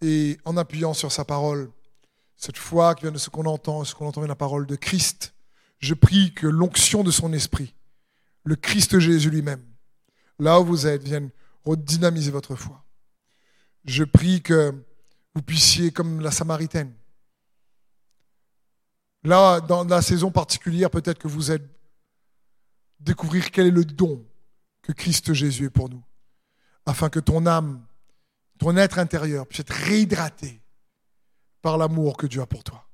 [0.00, 1.70] et en appuyant sur sa parole,
[2.36, 4.76] cette foi qui vient de ce qu'on entend, ce qu'on entend dans la parole de
[4.76, 5.34] Christ,
[5.78, 7.74] je prie que l'onction de son esprit,
[8.44, 9.64] le Christ Jésus lui-même,
[10.38, 11.30] là où vous êtes, vienne
[11.64, 12.85] redynamiser votre foi.
[13.86, 14.74] Je prie que
[15.34, 16.92] vous puissiez, comme la Samaritaine,
[19.22, 21.64] là, dans la saison particulière, peut-être que vous êtes,
[23.00, 24.24] découvrir quel est le don
[24.82, 26.02] que Christ Jésus est pour nous,
[26.84, 27.84] afin que ton âme,
[28.58, 30.62] ton être intérieur puisse être réhydraté
[31.62, 32.88] par l'amour que Dieu a pour toi.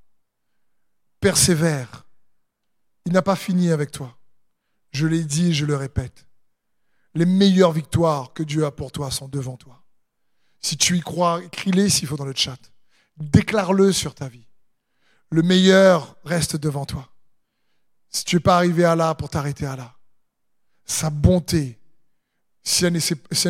[1.20, 2.07] Persévère.
[3.05, 4.16] Il n'a pas fini avec toi.
[4.90, 6.26] Je l'ai dit et je le répète.
[7.14, 9.82] Les meilleures victoires que Dieu a pour toi sont devant toi.
[10.62, 12.58] Si tu y crois, écris-les s'il faut dans le chat.
[13.16, 14.46] Déclare-le sur ta vie.
[15.30, 17.08] Le meilleur reste devant toi.
[18.08, 19.96] Si tu n'es pas arrivé à là pour t'arrêter à là,
[20.84, 21.78] sa bonté,
[22.62, 22.98] si elle ne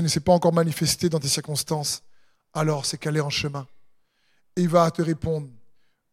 [0.09, 2.03] s'est pas encore manifestée dans tes circonstances,
[2.55, 3.67] alors c'est qu'elle est en chemin
[4.57, 5.49] il va te répondre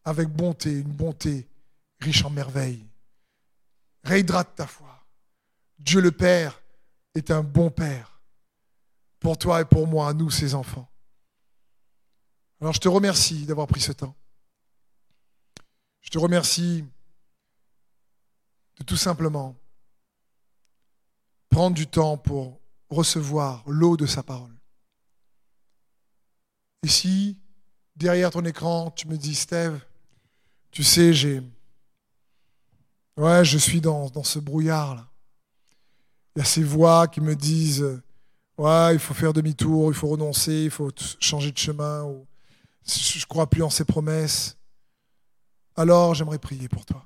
[0.05, 1.47] avec bonté, une bonté
[1.99, 2.85] riche en merveilles.
[4.03, 5.05] Réhydrate ta foi.
[5.77, 6.61] Dieu le Père
[7.15, 8.18] est un bon Père
[9.19, 10.89] pour toi et pour moi, nous, ses enfants.
[12.61, 14.15] Alors je te remercie d'avoir pris ce temps.
[16.01, 16.83] Je te remercie
[18.77, 19.55] de tout simplement
[21.49, 22.59] prendre du temps pour
[22.89, 24.55] recevoir l'eau de sa parole.
[26.83, 27.37] Et si
[27.95, 29.79] derrière ton écran, tu me dis, Steve,
[30.71, 31.41] tu sais, j'ai.
[33.17, 35.05] Ouais, je suis dans, dans ce brouillard-là.
[36.35, 38.01] Il y a ces voix qui me disent
[38.59, 42.25] ouais, il faut faire demi-tour, il faut renoncer, il faut changer de chemin, ou
[42.85, 44.57] je crois plus en ses promesses,
[45.75, 47.05] alors j'aimerais prier pour toi.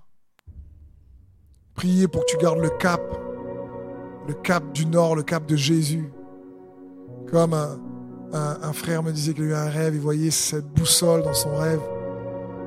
[1.76, 3.02] Prier pour que tu gardes le cap,
[4.28, 6.12] le cap du nord, le cap de Jésus.
[7.32, 7.80] Comme un,
[8.34, 11.56] un frère me disait qu'il a eu un rêve, il voyait cette boussole dans son
[11.56, 11.82] rêve.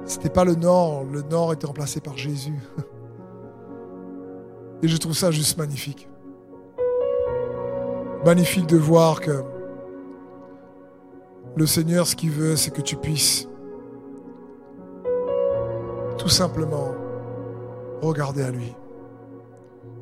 [0.04, 2.58] C'était pas le nord, le nord était remplacé par Jésus.
[4.82, 6.08] Et je trouve ça juste magnifique.
[8.26, 9.44] Magnifique de voir que
[11.54, 13.46] le Seigneur, ce qu'il veut, c'est que tu puisses
[16.18, 16.92] tout simplement
[18.02, 18.74] regarder à lui.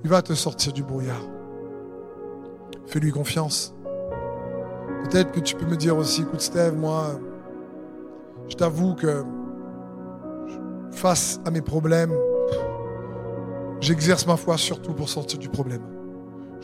[0.05, 1.20] Il va te sortir du brouillard.
[2.87, 3.75] Fais-lui confiance.
[5.03, 7.20] Peut-être que tu peux me dire aussi, écoute Steve, moi,
[8.49, 9.22] je t'avoue que
[10.93, 12.14] face à mes problèmes,
[13.81, 15.94] j'exerce ma foi surtout pour sortir du problème.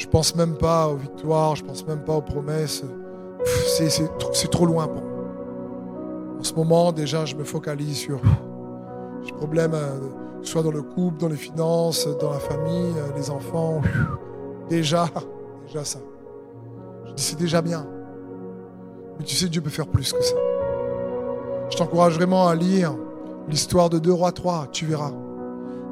[0.01, 2.83] Je pense même pas aux victoires, je pense même pas aux promesses.
[3.67, 5.25] C'est trop loin pour moi.
[6.39, 8.19] En ce moment, déjà, je me focalise sur
[9.27, 9.99] les problèmes, euh,
[10.41, 13.83] soit dans le couple, dans les finances, dans la famille, euh, les enfants.
[14.71, 15.07] Déjà,
[15.67, 15.99] déjà ça.
[17.05, 17.87] Je dis, c'est déjà bien.
[19.19, 20.37] Mais tu sais, Dieu peut faire plus que ça.
[21.69, 22.95] Je t'encourage vraiment à lire
[23.51, 25.13] l'histoire de 2 rois 3, tu verras.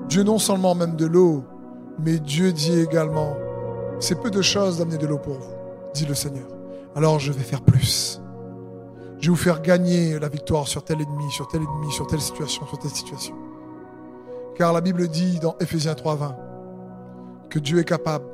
[0.08, 1.44] Dieu non seulement même de l'eau,
[2.02, 3.36] mais Dieu dit également,
[4.00, 5.54] c'est peu de choses d'amener de l'eau pour vous,
[5.94, 6.46] dit le Seigneur.
[6.94, 8.20] Alors je vais faire plus.
[9.18, 12.20] Je vais vous faire gagner la victoire sur tel ennemi, sur tel ennemi, sur telle
[12.20, 13.34] situation, sur telle situation.
[14.56, 16.34] Car la Bible dit dans Ephésiens 3.20
[17.50, 18.26] que Dieu est capable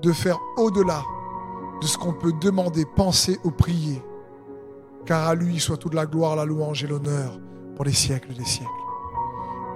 [0.00, 1.02] de faire au-delà
[1.80, 4.02] de ce qu'on peut demander, penser ou prier.
[5.06, 7.38] Car à lui soit toute la gloire, la louange et l'honneur
[7.76, 8.70] pour les siècles des siècles.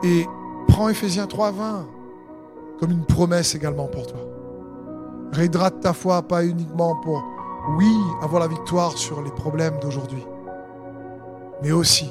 [0.02, 0.26] Et
[0.68, 1.84] prends Ephésiens 3.20
[2.78, 4.35] comme une promesse également pour toi.
[5.32, 7.22] Réhydrate ta foi, pas uniquement pour,
[7.76, 10.24] oui, avoir la victoire sur les problèmes d'aujourd'hui,
[11.62, 12.10] mais aussi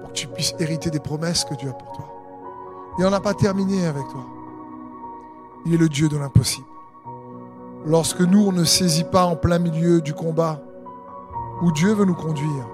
[0.00, 2.04] pour que tu puisses hériter des promesses que Dieu a pour toi.
[2.98, 4.24] Il n'en a pas terminé avec toi.
[5.64, 6.66] Il est le Dieu de l'impossible.
[7.86, 10.60] Lorsque nous, on ne saisit pas en plein milieu du combat
[11.62, 12.66] où Dieu veut nous conduire,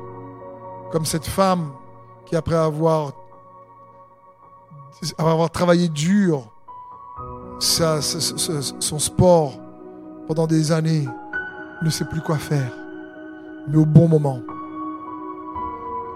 [0.90, 1.70] comme cette femme
[2.24, 3.12] qui, après avoir,
[5.18, 6.52] avoir travaillé dur,
[7.58, 9.54] son sport
[10.26, 11.08] pendant des années,
[11.82, 12.70] ne sait plus quoi faire.
[13.68, 14.40] Mais au bon moment,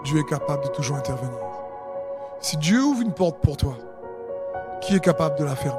[0.05, 1.38] Dieu est capable de toujours intervenir.
[2.41, 3.74] Si Dieu ouvre une porte pour toi,
[4.80, 5.78] qui est capable de la fermer?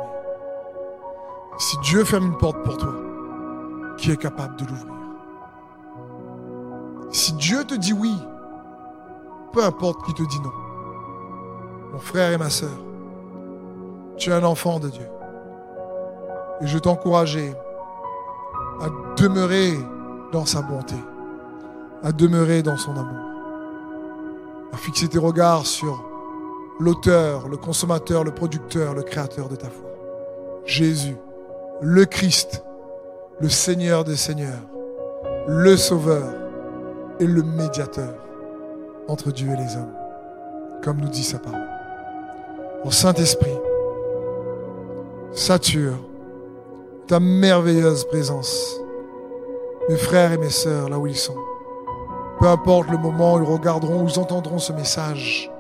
[1.58, 2.94] Si Dieu ferme une porte pour toi,
[3.98, 4.94] qui est capable de l'ouvrir?
[7.10, 8.16] Si Dieu te dit oui,
[9.52, 10.52] peu importe qui te dit non.
[11.92, 12.70] Mon frère et ma soeur,
[14.18, 15.08] tu es un enfant de Dieu.
[16.62, 17.56] Et je t'encourageais
[18.82, 19.74] à demeurer
[20.32, 20.96] dans sa bonté,
[22.04, 23.26] à demeurer dans son amour,
[24.74, 26.04] à fixer tes regards sur
[26.80, 29.90] l'auteur, le consommateur, le producteur, le créateur de ta foi.
[30.66, 31.18] Jésus,
[31.82, 32.64] le Christ,
[33.40, 34.62] le Seigneur des Seigneurs,
[35.48, 36.34] le Sauveur
[37.20, 38.14] et le médiateur
[39.08, 39.94] entre Dieu et les hommes,
[40.84, 41.68] comme nous dit sa parole.
[42.84, 43.58] Au Saint-Esprit,
[45.34, 46.00] sature
[47.08, 48.80] ta merveilleuse présence,
[49.90, 51.36] mes frères et mes sœurs, là où ils sont.
[52.40, 55.52] Peu importe le moment où ils regarderont, ils entendront ce message,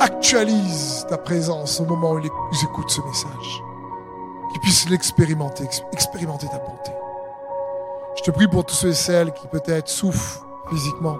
[0.00, 3.62] actualise ta présence au moment où ils écoutent ce message.
[4.52, 6.90] Qu'ils puissent l'expérimenter, expérimenter ta bonté.
[8.16, 11.18] Je te prie pour tous ceux et celles qui peut-être souffrent physiquement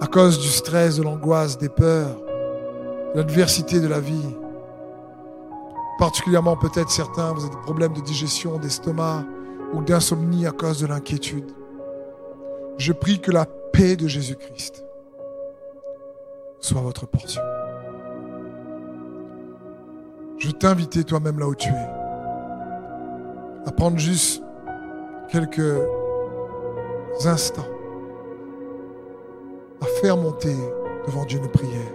[0.00, 2.16] à cause du stress, de l'angoisse, des peurs,
[3.14, 4.36] de l'adversité de la vie.
[5.98, 9.24] Particulièrement peut-être certains, vous avez des problèmes de digestion, d'estomac
[9.72, 11.50] ou d'insomnie à cause de l'inquiétude.
[12.78, 14.84] Je prie que la paix de Jésus-Christ
[16.60, 17.42] soit votre portion.
[20.38, 21.88] Je t'invite toi-même là où tu es
[23.66, 24.42] à prendre juste
[25.28, 25.82] quelques
[27.24, 27.66] instants
[29.80, 30.54] à faire monter
[31.06, 31.92] devant Dieu une prière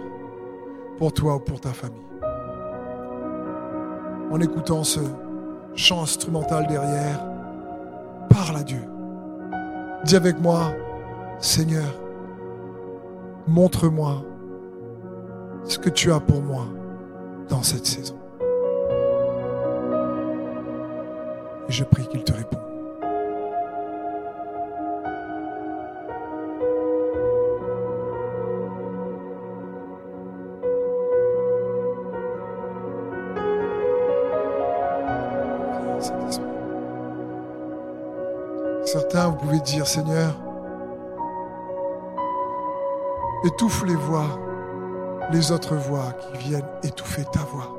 [0.98, 2.00] pour toi ou pour ta famille.
[4.34, 4.98] En écoutant ce
[5.76, 7.24] chant instrumental derrière,
[8.28, 8.82] parle à Dieu.
[10.02, 10.72] Dis avec moi,
[11.38, 11.86] Seigneur,
[13.46, 14.24] montre-moi
[15.62, 16.66] ce que tu as pour moi
[17.48, 18.16] dans cette saison.
[21.68, 22.63] Et je prie qu'il te réponde.
[39.14, 40.34] Vous pouvez dire, Seigneur,
[43.44, 44.40] étouffe les voix,
[45.30, 47.76] les autres voix qui viennent étouffer ta voix.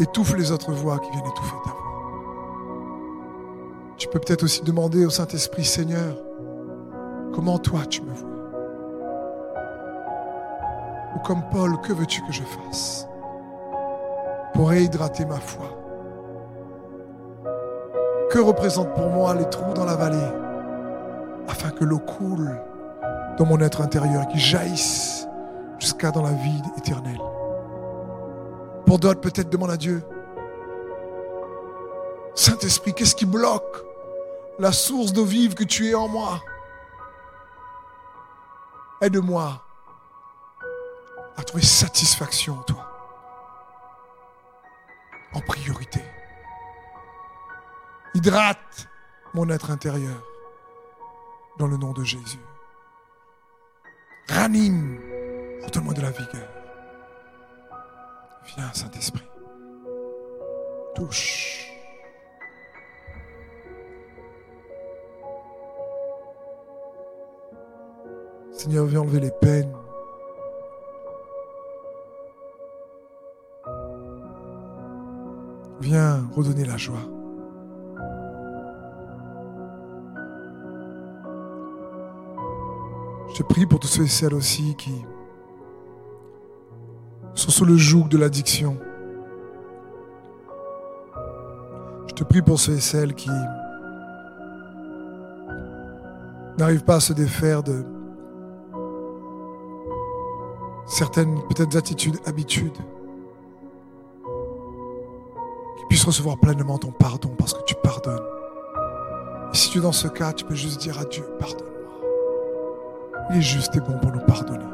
[0.00, 1.78] Étouffe les autres voix qui viennent étouffer ta voix.
[3.96, 6.14] Tu peux peut-être aussi demander au Saint-Esprit, Seigneur,
[7.34, 8.28] comment toi tu me vois?
[11.16, 13.08] Ou comme Paul, que veux-tu que je fasse
[14.52, 15.77] pour réhydrater ma foi?
[18.30, 20.32] Que représentent pour moi les trous dans la vallée
[21.48, 22.60] afin que l'eau coule
[23.38, 25.26] dans mon être intérieur et jaillisse
[25.78, 27.20] jusqu'à dans la vie éternelle
[28.84, 30.02] Pour d'autres, peut-être demande à Dieu,
[32.34, 33.84] Saint-Esprit, qu'est-ce qui bloque
[34.58, 36.40] la source d'eau vive que tu es en moi?
[39.00, 39.62] Aide-moi
[41.36, 42.86] à trouver satisfaction en toi.
[45.34, 46.02] En priorité.
[48.14, 48.88] Hydrate
[49.34, 50.22] mon être intérieur
[51.58, 52.38] dans le nom de Jésus.
[54.28, 54.98] Ranime,
[55.64, 56.48] redonne-moi de la vigueur.
[58.46, 59.28] Viens, Saint-Esprit.
[60.94, 61.70] Touche.
[68.52, 69.72] Seigneur, viens enlever les peines.
[75.80, 77.17] Viens redonner la joie.
[83.38, 84.90] Je prie pour tous ceux et celles aussi qui
[87.34, 88.76] sont sous le joug de l'addiction.
[92.08, 93.30] Je te prie pour ceux et celles qui
[96.58, 97.84] n'arrivent pas à se défaire de
[100.86, 102.78] certaines peut-être attitudes, habitudes,
[105.76, 108.18] qui puissent recevoir pleinement ton pardon parce que tu pardonnes.
[109.52, 111.77] Si tu es dans ce cas, tu peux juste dire à Dieu, pardonne-moi.
[113.30, 114.64] Il est juste et bon pour nous pardonner.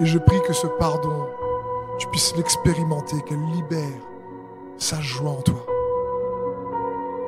[0.00, 1.26] Et je prie que ce pardon,
[1.98, 4.02] tu puisses l'expérimenter, qu'elle libère
[4.76, 5.64] sa joie en toi.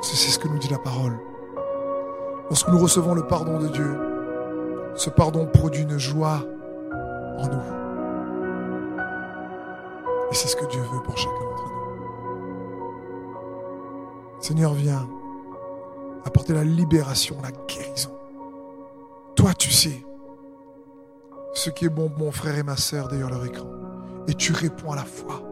[0.02, 1.18] C'est ce que nous dit la parole.
[2.50, 3.98] Lorsque nous recevons le pardon de Dieu,
[4.94, 6.40] ce pardon produit une joie
[7.38, 7.62] en nous.
[10.30, 11.78] Et c'est ce que Dieu veut pour chacun d'entre nous.
[14.40, 15.08] Seigneur, viens
[16.24, 17.77] apporter la libération, la guérison.
[19.56, 20.04] Tu sais
[21.54, 23.66] ce qui est bon, mon frère et ma sœur, derrière leur écran.
[24.28, 25.42] Et tu réponds à la foi.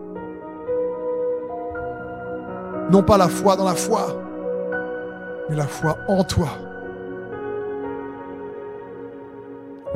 [2.90, 4.22] Non pas la foi dans la foi,
[5.48, 6.50] mais la foi en toi.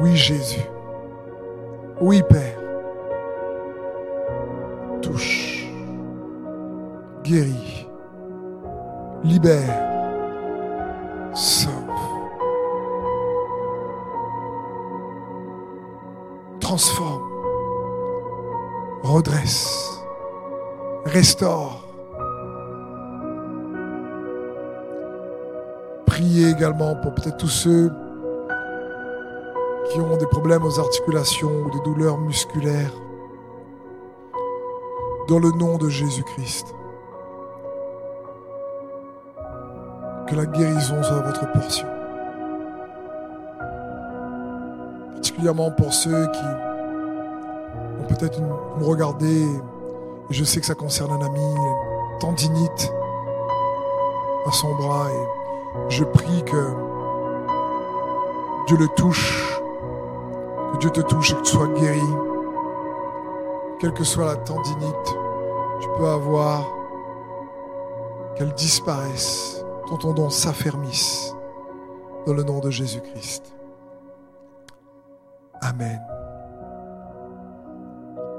[0.01, 0.67] Oui, Jésus.
[2.01, 2.59] Oui, Père.
[5.03, 5.67] Touche.
[7.23, 7.87] Guéris.
[9.23, 9.91] Libère.
[16.71, 17.29] Transforme.
[19.03, 20.01] Redresse.
[21.05, 21.83] Restaure.
[26.07, 27.91] Priez également pour peut-être tous ceux
[29.91, 32.95] qui ont des problèmes aux articulations ou des douleurs musculaires.
[35.27, 36.73] Dans le nom de Jésus-Christ.
[40.29, 42.00] Que la guérison soit votre portion.
[45.41, 46.45] Particulièrement pour ceux qui
[47.99, 48.43] ont peut-être
[48.79, 51.55] me regarder, et je sais que ça concerne un ami,
[52.21, 52.93] tendinite
[54.47, 56.75] à son bras, et je prie que
[58.67, 59.63] Dieu le touche
[60.75, 62.03] que Dieu te touche et que tu sois guéri.
[63.79, 65.17] Quelle que soit la tendinite,
[65.81, 66.67] tu peux avoir
[68.37, 71.35] qu'elle disparaisse, ton tendon s'affermisse
[72.27, 73.55] dans le nom de Jésus-Christ.
[75.63, 76.10] Amen.